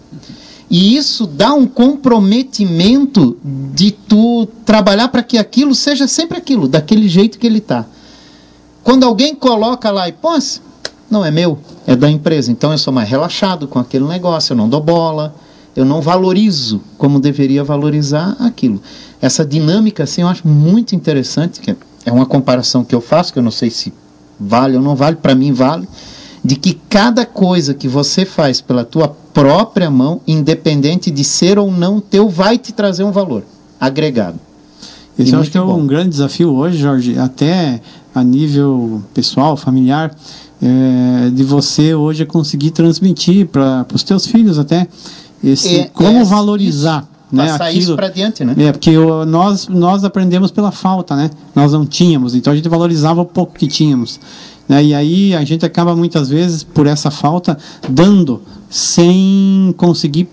[0.70, 3.36] E isso dá um comprometimento
[3.74, 7.84] de tu trabalhar para que aquilo seja sempre aquilo, daquele jeito que ele está.
[8.84, 10.38] Quando alguém coloca lá e, pô,
[11.10, 12.52] não é meu, é da empresa.
[12.52, 15.34] Então eu sou mais relaxado com aquele negócio, eu não dou bola,
[15.74, 18.80] eu não valorizo como deveria valorizar aquilo.
[19.20, 23.38] Essa dinâmica, assim, eu acho muito interessante, que é uma comparação que eu faço, que
[23.38, 23.92] eu não sei se
[24.38, 25.86] vale ou não vale, para mim vale,
[26.44, 31.70] de que cada coisa que você faz pela tua própria mão, independente de ser ou
[31.70, 33.44] não teu, vai te trazer um valor
[33.78, 34.38] agregado.
[35.18, 37.80] Esse eu acho que é um grande desafio hoje, Jorge, até
[38.14, 40.14] a nível pessoal, familiar,
[40.62, 44.88] é, de você hoje conseguir transmitir para os teus filhos até
[45.42, 47.00] esse, é, como é, valorizar.
[47.00, 47.46] Isso né?
[47.46, 48.54] Passar Aquilo, isso para diante, né?
[48.58, 48.90] É, porque
[49.26, 51.30] nós, nós aprendemos pela falta, né?
[51.54, 54.18] Nós não tínhamos, então a gente valorizava o pouco que tínhamos.
[54.70, 54.84] Né?
[54.84, 57.58] E aí a gente acaba muitas vezes, por essa falta,
[57.88, 60.28] dando sem conseguir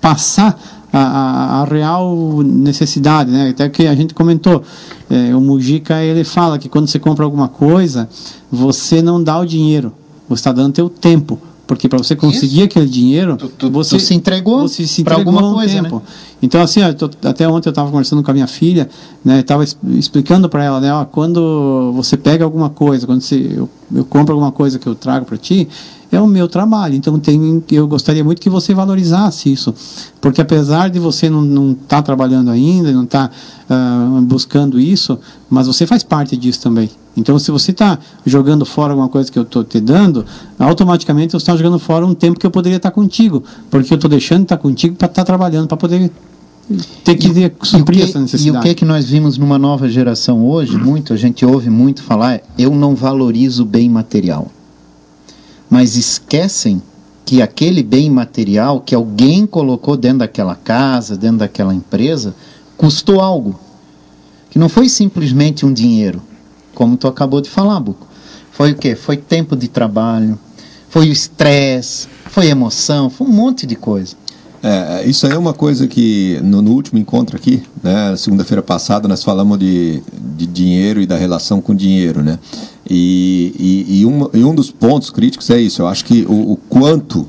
[0.00, 0.58] passar
[0.90, 3.50] a, a, a, real necessidade, né?
[3.50, 4.62] Até que a gente comentou,
[5.10, 8.08] é, o Mujica ele fala que quando você compra alguma coisa,
[8.50, 9.92] você não dá o dinheiro,
[10.26, 11.38] você está dando teu tempo.
[11.66, 12.64] Porque para você conseguir Isso.
[12.64, 15.96] aquele dinheiro, tu, tu, você tu se entregou, você se entregou para alguma coisa, tempo.
[15.96, 16.02] Né?
[16.42, 18.88] Então assim, ó, tô, até ontem eu estava conversando com a minha filha,
[19.24, 23.68] né, estava explicando para ela, né, ó, quando você pega alguma coisa, quando você, eu,
[23.94, 25.66] eu compro alguma coisa que eu trago para ti,
[26.14, 26.94] é o meu trabalho.
[26.94, 29.74] Então tem, eu gostaria muito que você valorizasse isso,
[30.20, 35.18] porque apesar de você não estar tá trabalhando ainda, não estar tá, uh, buscando isso,
[35.48, 36.90] mas você faz parte disso também.
[37.16, 40.26] Então, se você está jogando fora alguma coisa que eu estou te dando,
[40.58, 43.96] automaticamente você está jogando fora um tempo que eu poderia estar tá contigo, porque eu
[43.96, 46.10] estou deixando de estar tá contigo para estar tá trabalhando, para poder
[47.04, 48.56] ter que e, suprir que, essa necessidade.
[48.56, 50.76] E o que é que nós vimos numa nova geração hoje?
[50.76, 54.50] Muito, a gente ouve muito falar, eu não valorizo o bem material.
[55.74, 56.80] Mas esquecem
[57.26, 62.32] que aquele bem material que alguém colocou dentro daquela casa, dentro daquela empresa,
[62.76, 63.58] custou algo.
[64.50, 66.22] Que não foi simplesmente um dinheiro
[66.76, 68.06] como tu acabou de falar, Buco.
[68.52, 68.94] Foi o quê?
[68.94, 70.38] Foi tempo de trabalho,
[70.88, 74.14] foi o estresse, foi emoção, foi um monte de coisa.
[74.62, 79.08] É, isso aí é uma coisa que no, no último encontro aqui, né, segunda-feira passada,
[79.08, 80.00] nós falamos de,
[80.36, 82.38] de dinheiro e da relação com dinheiro, né?
[82.88, 85.82] E, e, e, um, e um dos pontos críticos é isso.
[85.82, 87.26] Eu acho que o, o quanto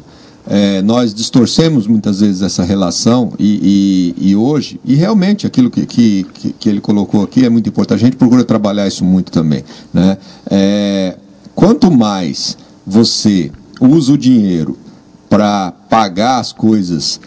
[0.47, 5.85] é, nós distorcemos muitas vezes essa relação e, e, e hoje, e realmente aquilo que,
[5.85, 6.25] que,
[6.59, 9.63] que, ele colocou aqui é muito importante, a gente procura trabalhar isso muito também.
[9.93, 10.17] Né?
[10.49, 11.17] É,
[11.55, 13.51] quanto mais você
[13.81, 14.77] usa o dinheiro
[15.29, 17.19] para pagar as coisas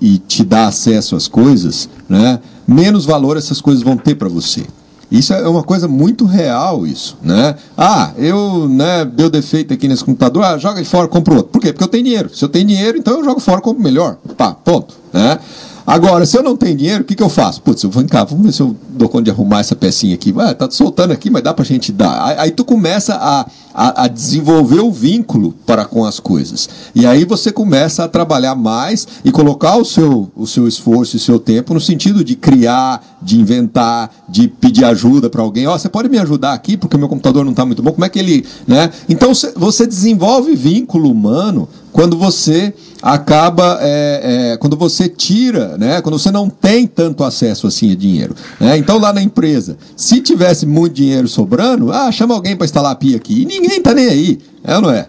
[0.00, 4.66] e te dar acesso às coisas, né, menos valor essas coisas vão ter para você.
[5.10, 7.54] Isso é uma coisa muito real, isso, né?
[7.76, 11.52] Ah, eu, né, deu defeito aqui nesse computador, ah, joga ele fora, compra outro.
[11.52, 11.72] Por quê?
[11.72, 12.30] Porque eu tenho dinheiro.
[12.34, 14.16] Se eu tenho dinheiro, então eu jogo fora, compro melhor.
[14.36, 15.38] Pá, ponto, né?
[15.86, 17.62] Agora, se eu não tenho dinheiro, o que, que eu faço?
[17.62, 20.32] Putz, eu vou cá, vamos ver se eu dou conta de arrumar essa pecinha aqui.
[20.32, 22.36] Vai, tá soltando aqui, mas dá pra gente dar.
[22.38, 26.68] Aí, tu começa a, a, a, desenvolver o vínculo para com as coisas.
[26.92, 31.18] E aí você começa a trabalhar mais e colocar o seu, o seu esforço e
[31.18, 35.68] o seu tempo no sentido de criar, de inventar, de pedir ajuda para alguém.
[35.68, 37.92] Ó, oh, você pode me ajudar aqui porque o meu computador não está muito bom.
[37.92, 38.44] Como é que ele.
[38.66, 38.90] Né?
[39.08, 46.18] Então você desenvolve vínculo humano quando você acaba, é, é, quando você tira, né, quando
[46.18, 48.34] você não tem tanto acesso assim a dinheiro.
[48.58, 48.78] Né?
[48.78, 52.96] Então lá na empresa, se tivesse muito dinheiro sobrando, ah, chama alguém para instalar a
[52.96, 53.42] pia aqui.
[53.42, 54.38] E ninguém tá nem aí.
[54.68, 55.06] É ou não é?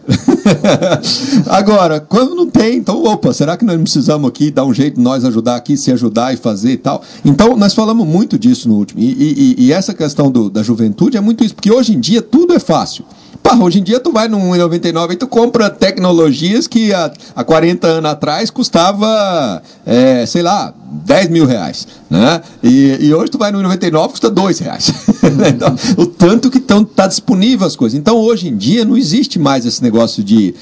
[1.49, 5.25] Agora, quando não tem, então, opa, será que nós precisamos aqui dar um jeito, nós
[5.25, 7.01] ajudar aqui, se ajudar e fazer e tal?
[7.25, 9.01] Então, nós falamos muito disso no último.
[9.01, 12.21] E, e, e essa questão do, da juventude é muito isso, porque hoje em dia
[12.21, 13.03] tudo é fácil.
[13.47, 17.45] Pá, hoje em dia tu vai no 1,99 e tu compra tecnologias que há, há
[17.45, 20.73] 40 anos atrás custava, é, sei lá,
[21.05, 21.87] 10 mil reais.
[22.09, 22.41] Né?
[22.61, 24.91] E, e hoje tu vai no 1,99 custa 2 reais.
[25.47, 27.97] então, o tanto que está disponível as coisas.
[27.97, 30.53] Então hoje em dia não existe mais esse negócio de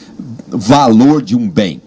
[0.48, 1.82] valor de um bem.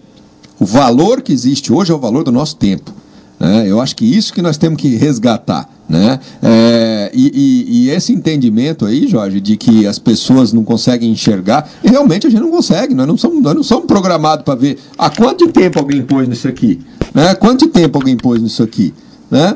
[0.59, 2.98] O valor que existe hoje é o valor do nosso tempo.
[3.39, 3.65] Né?
[3.67, 5.69] Eu acho que isso que nós temos que resgatar.
[5.87, 6.19] Né?
[6.43, 11.67] É, e, e, e, esse entendimento aí, Jorge, de que as pessoas não conseguem enxergar,
[11.83, 15.09] realmente a gente não consegue, nós não somos, nós não somos programados para ver há
[15.09, 16.79] quanto tempo alguém pôs nisso aqui.
[17.13, 17.33] Né?
[17.33, 18.93] Quanto tempo alguém pôs nisso aqui?
[19.31, 19.55] Né?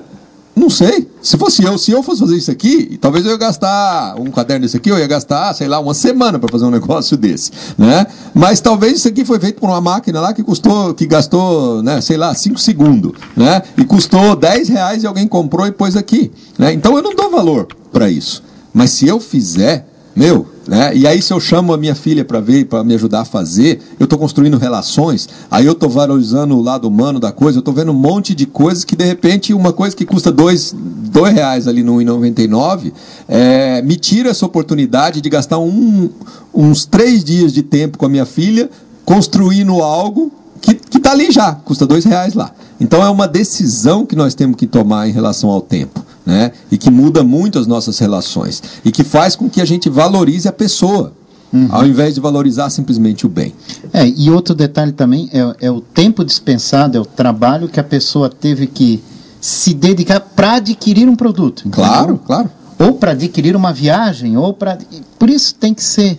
[0.55, 1.07] Não sei.
[1.21, 4.63] Se fosse eu, se eu fosse fazer isso aqui, talvez eu ia gastar um caderno
[4.63, 8.05] desse aqui, eu ia gastar, sei lá, uma semana para fazer um negócio desse, né?
[8.33, 12.01] Mas talvez isso aqui foi feito por uma máquina lá que custou, que gastou, né,
[12.01, 13.63] sei lá, 5 segundos, né?
[13.77, 16.71] E custou 10 reais e alguém comprou e pôs aqui, né?
[16.71, 18.43] Então eu não dou valor para isso.
[18.73, 20.95] Mas se eu fizer, meu, né?
[20.95, 23.81] E aí, se eu chamo a minha filha para ver, para me ajudar a fazer,
[23.99, 27.73] eu estou construindo relações, aí eu estou valorizando o lado humano da coisa, eu estou
[27.73, 31.67] vendo um monte de coisas que, de repente, uma coisa que custa dois, dois reais
[31.67, 32.93] ali no 1,99,
[33.27, 36.09] é, me tira essa oportunidade de gastar um,
[36.53, 38.69] uns três dias de tempo com a minha filha,
[39.03, 42.51] construindo algo que está ali já, custa dois reais lá.
[42.79, 46.51] Então, é uma decisão que nós temos que tomar em relação ao tempo né?
[46.71, 50.47] e que muda muito as nossas relações e que faz com que a gente valorize
[50.47, 51.13] a pessoa.
[51.51, 51.67] Uhum.
[51.69, 53.53] Ao invés de valorizar simplesmente o bem.
[53.93, 57.83] É, e outro detalhe também é, é o tempo dispensado, é o trabalho que a
[57.83, 59.03] pessoa teve que
[59.39, 61.67] se dedicar para adquirir um produto.
[61.67, 61.85] Entendeu?
[61.85, 62.49] Claro, claro.
[62.79, 64.79] Ou para adquirir uma viagem, ou para.
[65.19, 66.17] Por isso tem que ser.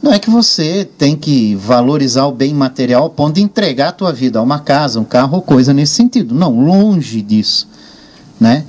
[0.00, 3.92] Não é que você tem que valorizar o bem material ao ponto de entregar a
[3.92, 6.32] tua vida a uma casa, um carro ou coisa nesse sentido.
[6.32, 7.66] Não, longe disso.
[8.38, 8.64] Né?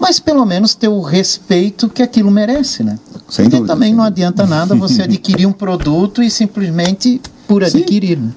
[0.00, 2.98] Mas pelo menos ter o respeito que aquilo merece, né?
[3.28, 8.18] Sem Porque dúvida, também não adianta nada você adquirir um produto e simplesmente por adquirir,
[8.18, 8.30] né?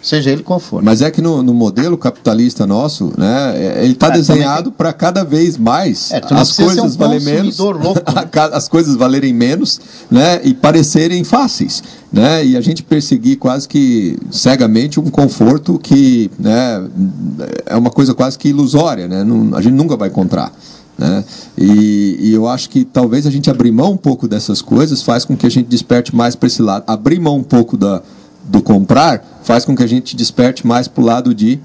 [0.00, 0.82] seja ele qual for.
[0.82, 5.24] Mas é que no, no modelo capitalista nosso, né, é, ele está desenhado para cada
[5.24, 8.28] vez mais é, as coisas um valerem menos, louco, né?
[8.52, 14.16] as coisas valerem menos, né, e parecerem fáceis, né, e a gente perseguir quase que
[14.30, 16.88] cegamente um conforto que, né,
[17.66, 20.52] é uma coisa quase que ilusória, né, não, a gente nunca vai encontrar.
[20.98, 21.24] Né?
[21.56, 25.24] E, e, eu acho que talvez a gente abrir mão um pouco dessas coisas faz
[25.24, 26.82] com que a gente desperte mais para esse lado.
[26.88, 28.02] Abrir mão um pouco da,
[28.44, 31.60] do comprar faz com que a gente desperte mais para o lado de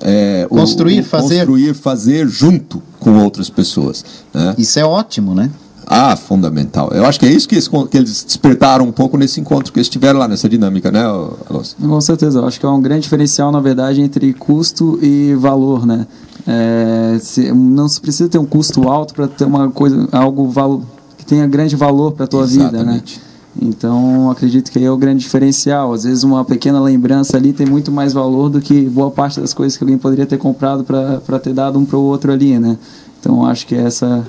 [0.00, 1.38] é, construir, o, o, fazer.
[1.38, 4.04] construir, fazer junto com outras pessoas.
[4.32, 4.54] Né?
[4.56, 5.50] Isso é ótimo, né?
[5.86, 6.90] Ah, fundamental.
[6.92, 9.78] Eu acho que é isso que eles, que eles despertaram um pouco nesse encontro que
[9.78, 11.76] eles tiveram lá, nessa dinâmica, né, Alonso?
[11.80, 12.40] Com certeza.
[12.40, 16.06] Eu acho que é um grande diferencial, na verdade, entre custo e valor, né?
[16.44, 20.84] É, se, não se precisa ter um custo alto para ter uma coisa, algo valo,
[21.16, 22.74] que tenha grande valor para a tua Exatamente.
[22.80, 23.26] vida, né?
[23.62, 25.92] Então, acredito que aí é o grande diferencial.
[25.92, 29.54] Às vezes, uma pequena lembrança ali tem muito mais valor do que boa parte das
[29.54, 32.76] coisas que alguém poderia ter comprado para ter dado um para o outro ali, né?
[33.18, 34.26] Então, acho que é essa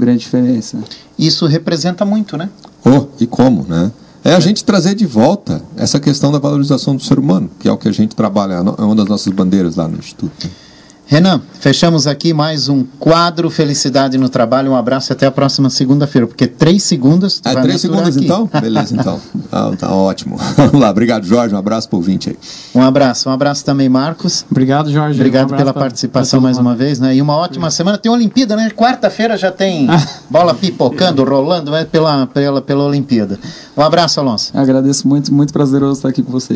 [0.00, 0.78] grande diferença.
[1.18, 2.48] Isso representa muito, né?
[2.84, 3.92] Oh, e como, né?
[4.22, 7.72] É a gente trazer de volta essa questão da valorização do ser humano, que é
[7.72, 10.48] o que a gente trabalha, é uma das nossas bandeiras lá no Instituto.
[11.10, 14.70] Renan, fechamos aqui mais um quadro Felicidade no Trabalho.
[14.70, 17.42] Um abraço e até a próxima segunda-feira, porque três segundas.
[17.44, 18.26] É três segundas aqui.
[18.26, 18.48] então?
[18.60, 19.20] Beleza, então.
[19.50, 20.36] Ah, tá ótimo.
[20.56, 21.52] Vamos lá, obrigado, Jorge.
[21.52, 22.38] Um abraço para o ouvinte aí.
[22.72, 24.46] Um abraço, um abraço também, Marcos.
[24.48, 25.18] Obrigado, Jorge.
[25.18, 27.12] Obrigado um pela participação mais uma vez, né?
[27.16, 27.72] E uma ótima Obrigado.
[27.72, 27.98] semana.
[27.98, 28.70] Tem Olimpíada, né?
[28.70, 29.88] Quarta-feira já tem
[30.30, 31.84] bola pipocando, rolando, né?
[31.90, 33.36] pela, pela, pela Olimpíada.
[33.76, 34.52] Um abraço, Alonso.
[34.54, 36.48] agradeço muito, muito prazeroso estar aqui com vocês.